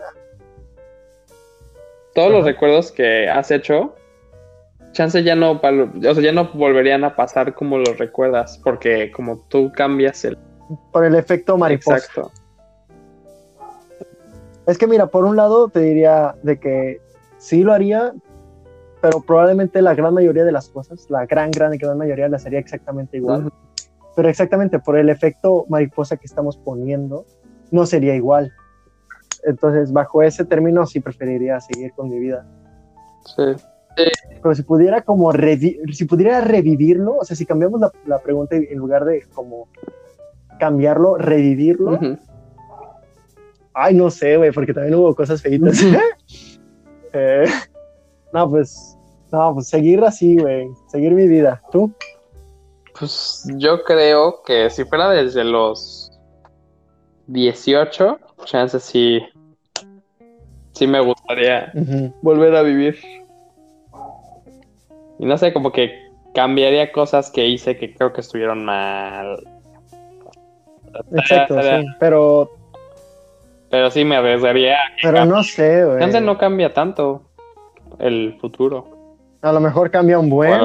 todos 2.14 2.32
los 2.32 2.44
recuerdos 2.44 2.90
que 2.90 3.28
has 3.28 3.50
hecho, 3.50 3.94
chance 4.92 5.22
ya 5.22 5.36
no, 5.36 5.52
o 5.52 6.14
sea, 6.14 6.22
ya 6.22 6.32
no 6.32 6.50
volverían 6.52 7.04
a 7.04 7.14
pasar 7.14 7.54
como 7.54 7.78
los 7.78 7.98
recuerdas, 7.98 8.58
porque 8.64 9.12
como 9.12 9.38
tú 9.48 9.70
cambias 9.72 10.24
el... 10.24 10.38
por 10.92 11.04
el 11.04 11.14
efecto 11.14 11.58
mariposa. 11.58 11.98
Exacto. 11.98 12.32
Es 14.66 14.76
que 14.76 14.86
mira, 14.86 15.06
por 15.06 15.24
un 15.24 15.36
lado 15.36 15.68
te 15.68 15.80
diría 15.80 16.34
de 16.42 16.58
que 16.58 17.00
sí 17.38 17.62
lo 17.62 17.72
haría, 17.72 18.12
pero 19.00 19.20
probablemente 19.20 19.80
la 19.82 19.94
gran 19.94 20.14
mayoría 20.14 20.44
de 20.44 20.52
las 20.52 20.68
cosas, 20.68 21.08
la 21.10 21.26
gran, 21.26 21.50
gran, 21.50 21.72
gran 21.78 21.96
mayoría 21.98 22.28
las 22.28 22.46
haría 22.46 22.58
exactamente 22.58 23.16
igual. 23.16 23.46
Ujú. 23.46 23.52
pero 24.16 24.28
exactamente 24.28 24.78
por 24.80 24.98
el 24.98 25.08
efecto 25.10 25.64
mariposa 25.68 26.16
que 26.16 26.26
estamos 26.26 26.56
poniendo, 26.56 27.24
no 27.70 27.86
sería 27.86 28.14
igual. 28.14 28.52
Entonces, 29.44 29.92
bajo 29.92 30.22
ese 30.22 30.44
término, 30.44 30.84
sí 30.86 30.98
preferiría 30.98 31.60
seguir 31.60 31.92
con 31.92 32.08
mi 32.10 32.18
vida. 32.18 32.44
Sí. 33.24 33.44
Pero 34.42 34.54
si 34.54 34.62
pudiera 34.62 35.02
como 35.02 35.32
si 35.32 36.04
pudiera 36.04 36.40
revivirlo, 36.40 37.16
o 37.16 37.24
sea, 37.24 37.36
si 37.36 37.46
cambiamos 37.46 37.80
la, 37.80 37.92
la 38.06 38.18
pregunta 38.20 38.56
en 38.56 38.78
lugar 38.78 39.04
de 39.04 39.22
como 39.34 39.68
cambiarlo, 40.58 41.16
revivirlo, 41.16 41.92
Ujú. 41.94 42.18
ay, 43.74 43.94
no 43.94 44.10
sé, 44.10 44.36
güey, 44.36 44.50
porque 44.52 44.74
también 44.74 44.94
hubo 44.96 45.14
cosas 45.14 45.40
feitas. 45.42 45.78
Eh, 47.14 47.46
no, 48.32 48.50
pues, 48.50 48.96
no, 49.32 49.54
pues 49.54 49.68
seguir 49.68 50.02
así, 50.04 50.36
güey, 50.38 50.68
seguir 50.88 51.12
mi 51.12 51.26
vida. 51.28 51.62
¿Tú? 51.70 51.92
Pues 52.98 53.48
yo 53.56 53.82
creo 53.84 54.42
que 54.42 54.70
si 54.70 54.84
fuera 54.84 55.10
desde 55.10 55.44
los 55.44 56.10
18, 57.28 58.18
chances 58.44 58.82
sí, 58.82 59.20
sí 60.72 60.86
me 60.86 61.00
gustaría 61.00 61.72
volver 62.22 62.56
a 62.56 62.62
vivir. 62.62 62.98
Y 65.20 65.26
no 65.26 65.36
sé, 65.36 65.52
como 65.52 65.72
que 65.72 66.08
cambiaría 66.34 66.92
cosas 66.92 67.30
que 67.30 67.46
hice 67.46 67.76
que 67.76 67.94
creo 67.94 68.12
que 68.12 68.20
estuvieron 68.20 68.64
mal. 68.64 69.42
Exacto, 71.12 71.60
sí, 71.60 71.86
pero, 72.00 72.50
Pero 73.70 73.90
sí 73.90 74.04
me 74.04 74.16
arriesgaría. 74.16 74.76
pero 75.02 75.18
cambie. 75.18 75.36
no 75.36 75.42
sé, 75.42 75.84
güey. 75.84 75.98
Chance 76.00 76.20
no 76.20 76.38
cambia 76.38 76.72
tanto 76.72 77.27
el 77.98 78.36
futuro. 78.40 78.86
A 79.42 79.52
lo 79.52 79.60
mejor 79.60 79.90
cambia 79.90 80.18
un 80.18 80.28
buen 80.30 80.60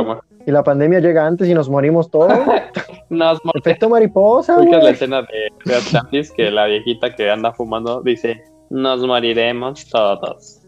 y 0.45 0.51
la 0.51 0.63
pandemia 0.63 0.99
llega 0.99 1.25
antes 1.25 1.47
y 1.47 1.53
nos 1.53 1.69
morimos 1.69 2.09
todos. 2.09 2.33
Nos 3.09 3.39
Efecto 3.53 3.89
mariposa, 3.89 4.57
la 4.57 4.89
escena 4.89 5.21
de 5.21 5.53
de 5.65 5.75
Atlantis 5.75 6.31
que 6.31 6.49
la 6.49 6.65
viejita 6.65 7.13
que 7.13 7.29
anda 7.29 7.53
fumando 7.53 8.01
dice, 8.01 8.43
nos 8.69 9.05
moriremos 9.05 9.87
todos. 9.89 10.61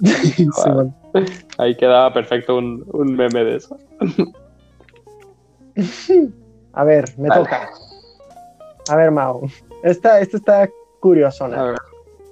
Ahí 1.58 1.76
quedaba 1.76 2.12
perfecto 2.12 2.56
un, 2.56 2.84
un 2.92 3.14
meme 3.14 3.44
de 3.44 3.56
eso. 3.56 3.76
A 6.72 6.84
ver, 6.84 7.04
me 7.18 7.28
Dale. 7.28 7.44
toca. 7.44 7.70
A 8.88 8.96
ver, 8.96 9.10
Mau. 9.10 9.42
Esta, 9.82 10.20
esta 10.20 10.36
está 10.36 10.68
curiosona. 11.00 11.74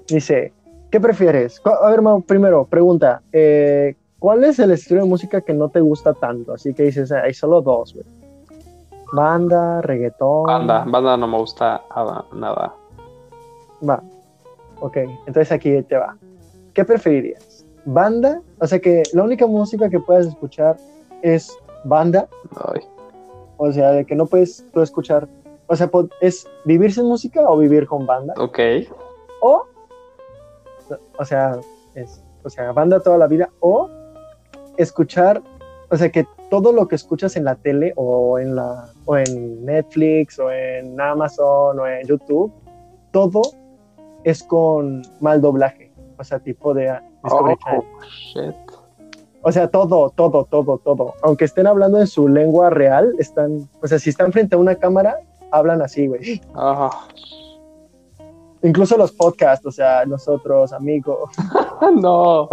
Dice, 0.08 0.52
¿qué 0.90 1.00
prefieres? 1.00 1.61
A 1.64 1.90
ver, 1.90 2.03
Mau, 2.03 2.20
primero, 2.22 2.64
pregunta. 2.64 3.22
eh, 3.33 3.94
¿Cuál 4.18 4.44
es 4.44 4.59
el 4.59 4.70
estilo 4.70 5.03
de 5.03 5.09
música 5.09 5.40
que 5.40 5.55
no 5.55 5.70
te 5.70 5.81
gusta 5.81 6.12
tanto? 6.12 6.53
Así 6.53 6.74
que 6.74 6.83
dices, 6.83 7.11
hay 7.11 7.33
solo 7.33 7.62
dos, 7.62 7.94
güey. 7.94 8.05
Banda, 9.12 9.81
reggaetón. 9.81 10.44
Banda, 10.44 10.85
banda 10.87 11.16
no 11.16 11.26
me 11.26 11.38
gusta 11.38 11.81
nada. 12.35 12.74
Va. 13.88 14.03
Ok, 14.81 14.96
entonces 15.26 15.50
aquí 15.50 15.83
te 15.83 15.96
va. 15.96 16.16
¿Qué 16.74 16.85
preferirías? 16.85 17.64
¿Banda? 17.87 18.42
O 18.61 18.66
sea 18.66 18.79
que 18.79 19.03
la 19.14 19.22
única 19.22 19.46
música 19.46 19.88
que 19.88 19.98
puedas 19.98 20.26
escuchar 20.26 20.76
es 21.22 21.57
banda. 21.85 22.29
Ay. 22.72 22.83
O 23.57 23.72
sea, 23.72 23.92
de 23.92 24.05
que 24.05 24.14
no 24.14 24.26
puedes 24.26 24.64
tú 24.72 24.83
escuchar. 24.83 25.26
O 25.66 25.74
sea, 25.76 25.90
¿es 26.20 26.46
vivir 26.66 26.92
sin 26.92 27.07
música 27.07 27.40
o 27.48 27.57
vivir 27.57 27.87
con 27.87 28.05
banda? 28.07 28.35
Ok. 28.38 28.59
O, 29.40 29.64
o 31.18 31.24
sea, 31.24 31.59
es, 31.94 32.22
o 32.42 32.50
sea, 32.50 32.72
banda 32.72 33.00
toda 33.00 33.18
la 33.18 33.26
vida. 33.26 33.48
O 33.61 33.88
escuchar, 34.76 35.42
o 35.90 35.96
sea, 35.96 36.11
que 36.11 36.26
todo 36.50 36.72
lo 36.72 36.88
que 36.88 36.96
escuchas 36.96 37.37
en 37.37 37.44
la 37.44 37.55
tele 37.55 37.92
o 37.96 38.38
en, 38.38 38.57
la, 38.57 38.90
o 39.05 39.16
en 39.16 39.64
Netflix 39.64 40.38
o 40.38 40.50
en 40.50 41.00
Amazon 41.00 41.79
o 41.79 41.87
en 41.87 42.07
YouTube, 42.07 42.53
todo 43.12 43.42
es 44.24 44.42
con 44.42 45.03
mal 45.20 45.40
doblaje. 45.40 45.92
O 46.18 46.24
sea, 46.24 46.38
tipo 46.38 46.74
de 46.74 46.98
Discovery 47.22 47.57
Channel. 47.64 47.83
Oh, 47.83 48.05
shit. 48.05 48.55
O 49.42 49.50
sea, 49.53 49.68
todo, 49.68 50.11
todo, 50.11 50.44
todo, 50.44 50.79
todo. 50.79 51.14
Aunque 51.22 51.46
estén 51.46 51.66
hablando 51.66 51.98
en 51.98 52.07
su 52.07 52.29
lengua 52.29 52.68
real, 52.68 53.14
están, 53.18 53.68
o 53.83 53.87
sea, 53.87 53.98
si 53.98 54.11
están 54.11 54.33
frente 54.33 54.55
a 54.55 54.59
una 54.59 54.74
cámara, 54.74 55.16
hablan 55.50 55.81
así, 55.81 56.07
güey. 56.07 56.42
Ah, 56.55 57.09
Incluso 58.62 58.96
los 58.96 59.10
podcasts, 59.12 59.64
o 59.64 59.70
sea, 59.70 60.04
nosotros, 60.04 60.72
amigos. 60.72 61.30
no. 61.96 62.48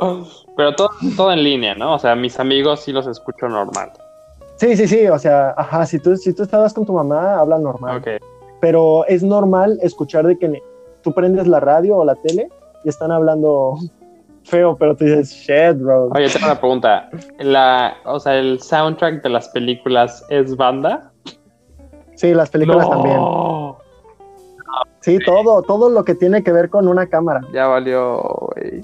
Pero 0.56 0.74
todo, 0.76 0.90
todo 1.18 1.32
en 1.34 1.44
línea, 1.44 1.76
¿no? 1.76 1.96
O 1.96 2.00
sea, 2.00 2.16
mis 2.16 2.40
amigos 2.40 2.82
sí 2.82 2.92
los 2.94 3.08
escucho 3.08 3.50
normal. 3.50 3.92
Sí, 4.56 4.76
sí, 4.78 4.88
sí, 4.88 5.08
o 5.08 5.20
sea, 5.20 5.54
ajá, 5.58 5.86
si 5.86 6.00
tú, 6.00 6.16
si 6.16 6.34
tú 6.34 6.44
estabas 6.44 6.74
con 6.74 6.86
tu 6.86 6.94
mamá, 6.94 7.38
hablan 7.40 7.62
normal. 7.64 7.98
Ok. 7.98 8.08
Pero 8.62 9.06
es 9.06 9.22
normal 9.22 9.78
escuchar 9.82 10.26
de 10.26 10.38
que 10.38 10.62
tú 11.04 11.14
prendes 11.14 11.46
la 11.48 11.60
radio 11.60 11.98
o 11.98 12.06
la 12.06 12.16
tele 12.16 12.50
y 12.84 12.90
están 12.90 13.12
hablando 13.12 13.76
feo, 14.46 14.76
pero 14.78 14.96
tú 14.96 15.04
dices, 15.06 15.30
shit, 15.32 15.78
bro. 15.78 16.10
Oye, 16.16 16.30
tengo 16.30 16.46
una 16.48 16.60
pregunta. 16.60 17.10
La, 17.40 17.96
o 18.06 18.20
sea, 18.20 18.38
el 18.40 18.62
soundtrack 18.62 19.22
de 19.22 19.30
las 19.30 19.50
películas 19.50 20.26
es 20.30 20.56
banda. 20.56 21.12
Sí, 22.16 22.34
las 22.34 22.50
películas 22.50 22.88
No. 22.88 22.90
también. 22.90 23.20
Sí, 25.08 25.20
todo, 25.26 25.62
todo 25.62 25.90
lo 25.90 26.04
que 26.04 26.16
tiene 26.16 26.44
que 26.44 26.52
ver 26.52 26.70
con 26.70 26.86
una 26.90 27.08
cámara. 27.08 27.40
Ya 27.54 27.66
valió, 27.68 28.22
güey. 28.54 28.82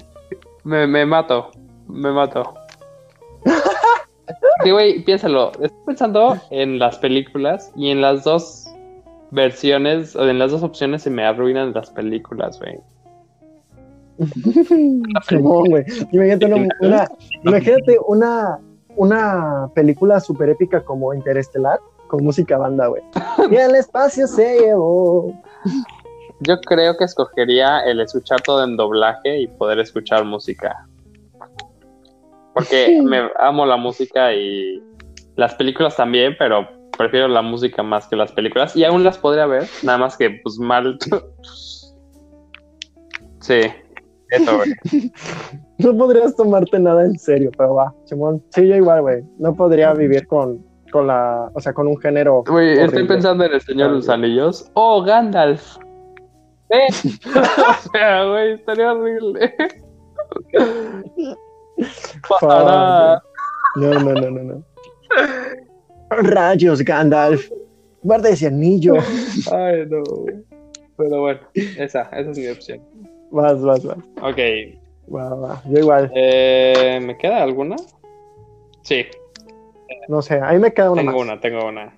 Me, 0.64 0.86
me 0.86 1.04
mato. 1.04 1.50
Me 1.86 2.10
mato. 2.10 2.54
Sí, 4.62 4.70
güey, 4.70 5.04
piénsalo. 5.04 5.50
Estoy 5.60 5.70
pensando 5.84 6.38
en 6.50 6.78
las 6.78 6.96
películas 6.98 7.70
y 7.76 7.90
en 7.90 8.00
las 8.00 8.24
dos 8.24 8.66
versiones, 9.32 10.16
o 10.16 10.26
en 10.26 10.38
las 10.38 10.52
dos 10.52 10.62
opciones 10.62 11.02
se 11.02 11.10
me 11.10 11.26
arruinan 11.26 11.74
las 11.74 11.90
películas, 11.90 12.58
güey. 12.58 12.78
Güey. 15.68 15.84
Imagínate 16.12 16.46
una, 16.46 16.68
una- 16.80 17.08
imagínate 17.44 17.98
una, 18.06 18.58
una 18.96 19.68
película 19.74 20.20
súper 20.20 20.48
épica 20.50 20.82
como 20.84 21.12
Interestelar 21.12 21.80
con 22.06 22.24
música 22.24 22.56
banda, 22.56 22.86
güey. 22.86 23.02
Y 23.50 23.56
el 23.56 23.74
espacio 23.74 24.26
se 24.26 24.60
llevó. 24.60 25.32
Yo 26.40 26.60
creo 26.60 26.96
que 26.96 27.04
escogería 27.04 27.80
el 27.80 28.00
escuchar 28.00 28.40
todo 28.42 28.64
en 28.64 28.76
doblaje 28.76 29.40
y 29.40 29.46
poder 29.46 29.78
escuchar 29.78 30.24
música. 30.24 30.86
Porque 32.54 33.00
me 33.02 33.30
amo 33.38 33.66
la 33.66 33.76
música 33.76 34.32
y 34.32 34.82
las 35.36 35.54
películas 35.54 35.96
también, 35.96 36.34
pero 36.38 36.68
prefiero 36.96 37.28
la 37.28 37.42
música 37.42 37.82
más 37.82 38.06
que 38.06 38.16
las 38.16 38.32
películas. 38.32 38.74
Y 38.76 38.84
aún 38.84 39.04
las 39.04 39.18
podría 39.18 39.46
ver, 39.46 39.64
nada 39.82 39.98
más 39.98 40.16
que 40.16 40.40
pues 40.42 40.58
mal. 40.58 40.98
sí, 43.40 43.60
eso, 44.30 44.56
güey. 44.56 44.72
No 45.78 45.96
podrías 45.96 46.36
tomarte 46.36 46.78
nada 46.78 47.04
en 47.04 47.18
serio, 47.18 47.50
pero 47.58 47.74
va, 47.74 47.92
Simón. 48.04 48.42
Sí, 48.50 48.66
yo 48.66 48.76
igual, 48.76 49.02
güey. 49.02 49.24
No 49.38 49.54
podría 49.54 49.92
vivir 49.92 50.26
con, 50.28 50.64
con 50.92 51.08
la, 51.08 51.50
o 51.52 51.60
sea, 51.60 51.72
con 51.72 51.88
un 51.88 51.98
género. 51.98 52.44
Güey, 52.46 52.78
estoy 52.78 53.08
pensando 53.08 53.44
en 53.44 53.54
el 53.54 53.60
Señor 53.60 53.90
de 53.90 53.96
los 53.96 54.08
Anillos. 54.08 54.70
¡Oh, 54.74 55.02
Gandalf! 55.02 55.76
O 56.70 57.90
sea, 57.92 58.24
güey, 58.24 58.52
estaría 58.54 58.92
horrible. 58.92 59.54
Pasará. 62.28 63.22
No, 63.76 63.90
no, 64.00 64.14
no, 64.14 64.30
no, 64.30 64.42
no. 64.42 64.64
Rayos, 66.10 66.82
Gandalf. 66.82 67.50
Guarda 68.02 68.28
ese 68.30 68.46
anillo. 68.48 68.94
Ay, 69.52 69.84
no. 69.88 70.02
Pero 70.96 71.20
bueno, 71.22 71.40
esa, 71.54 72.02
esa 72.02 72.30
es 72.30 72.38
mi 72.38 72.48
opción. 72.48 72.80
Vas, 73.30 73.60
vas, 73.60 73.84
vas. 73.84 73.98
Ok, 74.22 74.38
Va, 75.12 75.34
va. 75.34 75.62
Yo 75.66 75.80
igual. 75.80 76.10
eh, 76.14 76.98
¿me 77.02 77.16
queda 77.18 77.42
alguna? 77.42 77.76
Sí, 78.82 79.04
No 80.08 80.22
sé, 80.22 80.40
ahí 80.42 80.58
me 80.58 80.72
queda 80.72 80.90
una 80.92 81.02
tengo 81.02 81.12
más. 81.12 81.22
una, 81.22 81.40
tengo 81.40 81.66
una. 81.68 81.94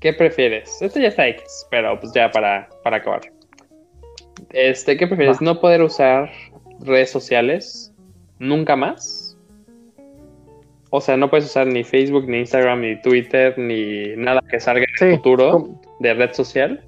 ¿Qué 0.00 0.12
prefieres? 0.12 0.80
Esto 0.82 0.98
ya 1.00 1.08
está 1.08 1.28
X, 1.28 1.66
pero 1.70 1.98
pues 2.00 2.12
ya 2.12 2.30
para, 2.30 2.68
para 2.82 2.96
acabar. 2.98 3.20
Este, 4.54 4.96
¿qué 4.96 5.06
prefieres? 5.08 5.40
¿No 5.40 5.60
poder 5.60 5.82
usar 5.82 6.30
redes 6.80 7.10
sociales 7.10 7.92
nunca 8.38 8.76
más? 8.76 9.36
O 10.90 11.00
sea, 11.00 11.16
no 11.16 11.28
puedes 11.28 11.46
usar 11.46 11.66
ni 11.66 11.82
Facebook, 11.82 12.28
ni 12.28 12.38
Instagram, 12.38 12.80
ni 12.80 13.00
Twitter, 13.02 13.58
ni 13.58 14.14
nada 14.16 14.40
que 14.48 14.60
salga 14.60 14.84
en 14.84 15.06
el 15.08 15.10
Sí, 15.10 15.16
futuro 15.16 15.68
de 15.98 16.14
red 16.14 16.32
social. 16.32 16.84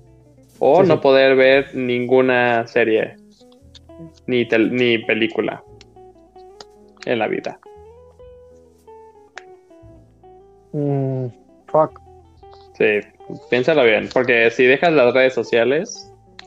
O 0.60 0.82
Sí, 0.82 0.88
no 0.88 0.94
sí. 0.94 1.00
poder 1.02 1.34
ver 1.34 1.74
ninguna 1.74 2.66
serie 2.68 3.16
ni, 4.26 4.46
tel- 4.46 4.70
ni 4.72 4.98
película 4.98 5.62
en 7.04 7.18
la 7.18 7.26
vida. 7.26 7.58
Mm, 10.72 11.26
fuck. 11.66 12.00
Sí, 12.78 13.00
piénsalo 13.50 13.82
bien, 13.84 14.08
porque 14.12 14.50
si 14.50 14.64
dejas 14.66 14.92
las 14.92 15.12
redes 15.14 15.34
sociales, 15.34 16.05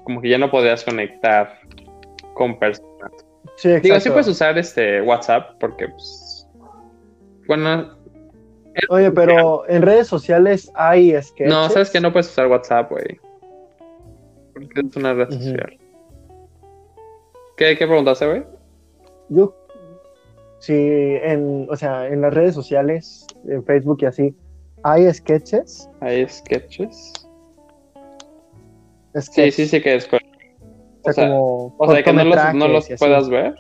como 0.10 0.22
que 0.22 0.30
ya 0.30 0.40
no 0.40 0.50
podrías 0.50 0.84
conectar 0.84 1.60
con 2.34 2.58
personas. 2.58 3.12
Sí, 3.58 3.68
exacto. 3.68 3.84
Digo, 3.84 4.00
sí 4.00 4.10
puedes 4.10 4.28
usar 4.28 4.58
este 4.58 5.04
WhatsApp, 5.04 5.52
porque 5.60 5.88
pues, 5.88 6.48
bueno, 7.48 7.96
Oye, 8.90 9.12
pero 9.12 9.70
en 9.70 9.84
redes 9.84 10.08
sociales 10.08 10.72
hay 10.74 11.12
sketches. 11.22 11.54
No, 11.54 11.70
sabes 11.70 11.92
que 11.92 12.02
no 12.02 12.12
puedes 12.12 12.28
usar 12.28 12.48
WhatsApp, 12.48 12.90
güey. 12.90 13.20
Porque 14.54 14.82
es 14.82 14.96
una 14.96 15.14
red 15.14 15.30
social. 15.30 15.78
¿Qué, 17.56 17.78
qué 17.78 17.86
preguntaste, 17.86 18.26
güey? 18.26 18.44
Yo, 19.30 19.56
sí, 20.58 20.74
en, 20.74 21.68
o 21.70 21.76
sea, 21.76 22.08
en 22.08 22.22
las 22.22 22.34
redes 22.34 22.56
sociales, 22.56 23.28
en 23.48 23.64
Facebook 23.64 24.00
y 24.02 24.06
así, 24.06 24.36
hay 24.82 25.14
sketches. 25.14 25.88
Hay 26.00 26.28
sketches. 26.28 27.29
Sí, 29.16 29.52
sí, 29.52 29.68
sí 29.68 29.82
que 29.82 29.96
es. 29.96 30.08
O 30.08 30.10
sea, 30.10 30.20
o 31.04 31.14
sea, 31.14 31.28
como 31.28 31.76
O 31.78 31.92
sea, 31.92 32.04
que 32.04 32.14
no 32.14 32.24
los, 32.26 32.54
no 32.54 32.68
los 32.68 32.86
así. 32.86 32.96
puedas 32.96 33.30
ver. 33.30 33.56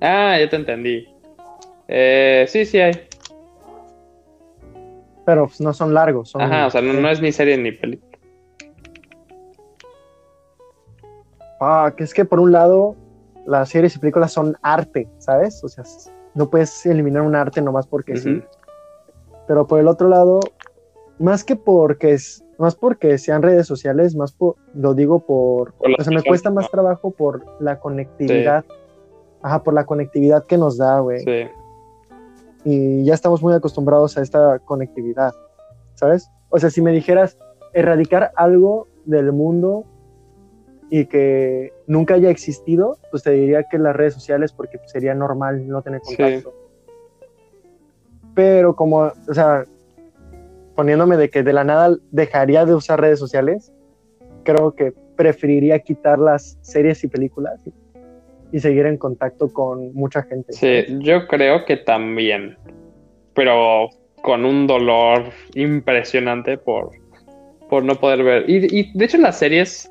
Ah, 0.00 0.36
ya 0.38 0.48
te 0.48 0.56
entendí. 0.56 1.06
Eh, 1.88 2.46
sí, 2.48 2.64
sí 2.64 2.80
hay. 2.80 2.92
Pero 5.26 5.46
pues, 5.46 5.60
no 5.60 5.72
son 5.74 5.92
largos. 5.92 6.30
Son, 6.30 6.40
Ajá, 6.40 6.66
o 6.66 6.70
sea, 6.70 6.80
no, 6.80 6.92
no 6.94 7.10
es 7.10 7.20
ni 7.20 7.32
serie 7.32 7.58
ni 7.58 7.72
película. 7.72 8.08
Ah, 11.60 11.92
que 11.96 12.04
es 12.04 12.14
que 12.14 12.24
por 12.24 12.40
un 12.40 12.52
lado, 12.52 12.94
las 13.46 13.70
series 13.70 13.96
y 13.96 13.98
películas 13.98 14.32
son 14.32 14.56
arte, 14.62 15.08
¿sabes? 15.18 15.62
O 15.64 15.68
sea, 15.68 15.84
no 16.34 16.48
puedes 16.48 16.86
eliminar 16.86 17.22
un 17.22 17.34
arte 17.34 17.60
nomás 17.60 17.86
porque 17.86 18.16
sí. 18.16 18.42
Pero 19.46 19.66
por 19.66 19.80
el 19.80 19.88
otro 19.88 20.08
lado, 20.08 20.40
más 21.18 21.42
que 21.42 21.56
porque 21.56 22.12
es, 22.12 22.44
más 22.58 22.74
porque 22.74 23.16
sean 23.18 23.42
redes 23.42 23.66
sociales, 23.66 24.14
más 24.16 24.32
por, 24.32 24.56
lo 24.74 24.94
digo 24.94 25.20
por, 25.20 25.74
o 25.78 26.02
sea, 26.02 26.12
me 26.12 26.22
cuesta 26.22 26.50
más 26.50 26.68
trabajo 26.70 27.12
por 27.12 27.44
la 27.60 27.78
conectividad. 27.78 28.64
Ajá, 29.40 29.62
por 29.62 29.72
la 29.72 29.86
conectividad 29.86 30.44
que 30.46 30.58
nos 30.58 30.76
da, 30.76 30.98
güey. 30.98 31.20
Sí. 31.20 31.46
Y 32.64 33.04
ya 33.04 33.14
estamos 33.14 33.40
muy 33.40 33.54
acostumbrados 33.54 34.18
a 34.18 34.22
esta 34.22 34.58
conectividad, 34.58 35.32
¿sabes? 35.94 36.28
O 36.50 36.58
sea, 36.58 36.70
si 36.70 36.82
me 36.82 36.90
dijeras 36.90 37.38
erradicar 37.72 38.32
algo 38.34 38.88
del 39.04 39.32
mundo 39.32 39.84
y 40.90 41.06
que 41.06 41.72
nunca 41.86 42.14
haya 42.14 42.30
existido, 42.30 42.98
pues 43.12 43.22
te 43.22 43.30
diría 43.30 43.64
que 43.64 43.78
las 43.78 43.94
redes 43.94 44.14
sociales 44.14 44.52
porque 44.52 44.80
sería 44.86 45.14
normal 45.14 45.68
no 45.68 45.82
tener 45.82 46.00
Sí. 46.02 46.16
contacto. 46.16 46.54
Pero 48.34 48.74
como, 48.74 49.12
o 49.28 49.34
sea, 49.34 49.64
poniéndome 50.78 51.16
de 51.16 51.28
que 51.28 51.42
de 51.42 51.52
la 51.52 51.64
nada 51.64 51.96
dejaría 52.12 52.64
de 52.64 52.72
usar 52.72 53.00
redes 53.00 53.18
sociales, 53.18 53.72
creo 54.44 54.76
que 54.76 54.92
preferiría 55.16 55.80
quitar 55.80 56.20
las 56.20 56.56
series 56.62 57.02
y 57.02 57.08
películas 57.08 57.60
y, 57.66 57.72
y 58.52 58.60
seguir 58.60 58.86
en 58.86 58.96
contacto 58.96 59.52
con 59.52 59.92
mucha 59.92 60.22
gente. 60.22 60.52
Sí, 60.52 60.84
yo 61.00 61.26
creo 61.26 61.64
que 61.64 61.78
también. 61.78 62.56
Pero 63.34 63.88
con 64.22 64.44
un 64.44 64.68
dolor 64.68 65.24
impresionante 65.54 66.58
por, 66.58 66.90
por 67.68 67.82
no 67.82 67.96
poder 67.96 68.22
ver. 68.22 68.48
Y, 68.48 68.78
y 68.78 68.92
de 68.96 69.04
hecho 69.04 69.18
las 69.18 69.36
series, 69.36 69.90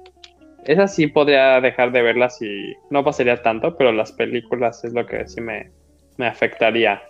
esas 0.63 0.95
sí 0.95 1.07
podría 1.07 1.59
dejar 1.59 1.91
de 1.91 2.01
verlas 2.01 2.41
y 2.41 2.73
no 2.91 3.03
pasaría 3.03 3.41
tanto, 3.41 3.75
pero 3.75 3.91
las 3.91 4.13
películas 4.13 4.85
es 4.85 4.93
lo 4.93 5.05
que 5.05 5.27
sí 5.27 5.41
me, 5.41 5.69
me 6.15 6.27
afectaría. 6.27 7.01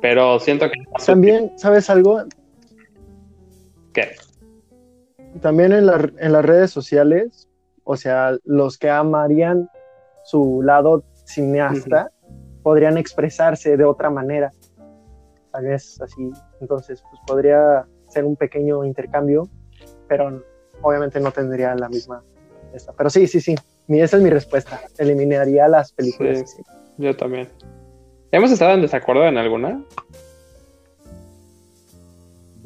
Pero 0.00 0.38
siento 0.38 0.70
que... 0.70 0.78
También, 1.04 1.50
¿sabes 1.56 1.90
algo? 1.90 2.22
¿Qué? 3.94 4.10
También 5.40 5.72
en, 5.72 5.86
la- 5.86 6.12
en 6.18 6.32
las 6.32 6.44
redes 6.44 6.70
sociales, 6.70 7.48
o 7.84 7.96
sea, 7.96 8.36
los 8.44 8.76
que 8.76 8.90
amarían 8.90 9.68
su 10.24 10.60
lado 10.62 11.02
cineasta 11.24 12.10
podrían 12.62 12.98
expresarse 12.98 13.76
de 13.76 13.84
otra 13.84 14.10
manera. 14.10 14.52
Tal 15.52 15.64
vez 15.64 16.00
así. 16.00 16.30
Entonces, 16.60 17.02
pues 17.10 17.20
podría 17.26 17.86
ser 18.08 18.24
un 18.24 18.36
pequeño 18.36 18.84
intercambio, 18.84 19.48
pero 20.08 20.42
obviamente 20.82 21.20
no 21.20 21.30
tendría 21.30 21.74
la 21.74 21.88
misma. 21.88 22.22
Esta. 22.72 22.92
Pero 22.92 23.08
sí, 23.10 23.26
sí, 23.26 23.40
sí. 23.40 23.54
Mi, 23.86 24.00
esa 24.00 24.16
es 24.16 24.22
mi 24.22 24.30
respuesta. 24.30 24.80
Eliminaría 24.98 25.68
las 25.68 25.92
películas. 25.92 26.50
Sí. 26.50 26.62
Yo 26.98 27.14
también. 27.16 27.48
¿Hemos 28.32 28.50
estado 28.50 28.72
en 28.74 28.82
desacuerdo 28.82 29.24
en 29.26 29.36
alguna? 29.38 29.84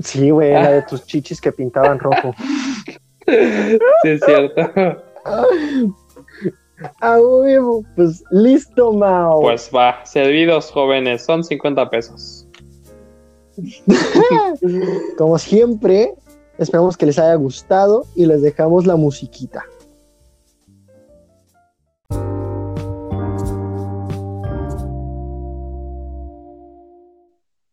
Sí, 0.00 0.30
güey, 0.30 0.52
la 0.52 0.70
de 0.72 0.82
tus 0.82 1.04
chichis 1.06 1.40
que 1.40 1.52
pintaban 1.52 1.98
rojo. 1.98 2.34
Sí, 3.26 4.08
es 4.08 4.20
cierto. 4.24 5.02
Ah, 7.00 7.18
huevo. 7.20 7.84
Pues 7.96 8.22
listo, 8.30 8.92
Mao. 8.92 9.40
Pues 9.40 9.70
va, 9.74 10.04
servidos 10.04 10.70
jóvenes, 10.70 11.24
son 11.24 11.42
50 11.44 11.90
pesos. 11.90 12.46
Como 15.18 15.38
siempre, 15.38 16.14
esperamos 16.58 16.96
que 16.96 17.06
les 17.06 17.18
haya 17.18 17.34
gustado 17.34 18.06
y 18.14 18.26
les 18.26 18.42
dejamos 18.42 18.86
la 18.86 18.96
musiquita. 18.96 19.64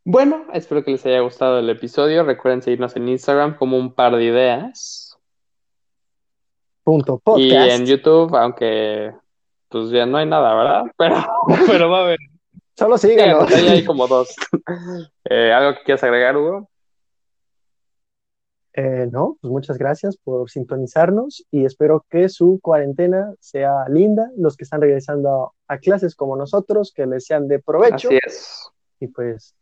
Bueno, 0.08 0.46
espero 0.54 0.84
que 0.84 0.92
les 0.92 1.06
haya 1.08 1.22
gustado 1.22 1.58
el 1.58 1.68
episodio. 1.68 2.24
Recuerden 2.24 2.62
seguirnos 2.62 2.96
en 2.96 3.10
Instagram 3.10 3.58
como 3.58 3.76
un 3.76 3.92
par 3.92 4.16
de 4.16 4.24
ideas. 4.24 5.18
Punto 6.84 7.16
Y 7.38 7.50
podcast. 7.50 7.72
en 7.72 7.86
YouTube, 7.88 8.36
aunque 8.36 9.12
pues 9.68 9.90
ya 9.90 10.06
no 10.06 10.18
hay 10.18 10.28
nada, 10.28 10.54
¿verdad? 10.54 10.84
Pero, 10.98 11.16
pero 11.66 11.90
va 11.90 11.98
a 11.98 12.04
haber. 12.04 12.20
Solo 12.78 13.00
Sí, 13.00 13.10
síganos. 13.10 13.52
ahí 13.52 13.68
hay 13.68 13.86
como 13.86 14.08
dos. 14.08 14.34
Eh, 15.28 15.52
¿algo 15.52 15.76
que 15.80 15.84
quieras 15.86 16.04
agregar, 16.04 16.38
Hugo? 16.38 16.70
Eh, 18.74 19.08
no, 19.12 19.38
pues 19.42 19.52
muchas 19.52 19.80
gracias 19.80 20.18
por 20.18 20.52
sintonizarnos 20.52 21.44
y 21.50 21.66
espero 21.66 22.06
que 22.12 22.30
su 22.30 22.60
cuarentena 22.62 23.34
sea 23.40 23.90
linda. 23.90 24.30
Los 24.38 24.56
que 24.56 24.66
están 24.66 24.82
regresando 24.82 25.54
a 25.68 25.78
clases 25.80 26.16
como 26.16 26.38
nosotros, 26.38 26.94
que 26.94 27.08
les 27.08 27.26
sean 27.26 27.48
de 27.48 27.58
provecho. 27.58 28.10
Así 28.10 28.20
es. 28.24 28.70
Y 29.00 29.08
pues, 29.08 29.56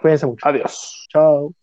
cuídense 0.00 0.26
mucho. 0.26 0.46
Adiós. 0.46 1.06
Chao. 1.10 1.54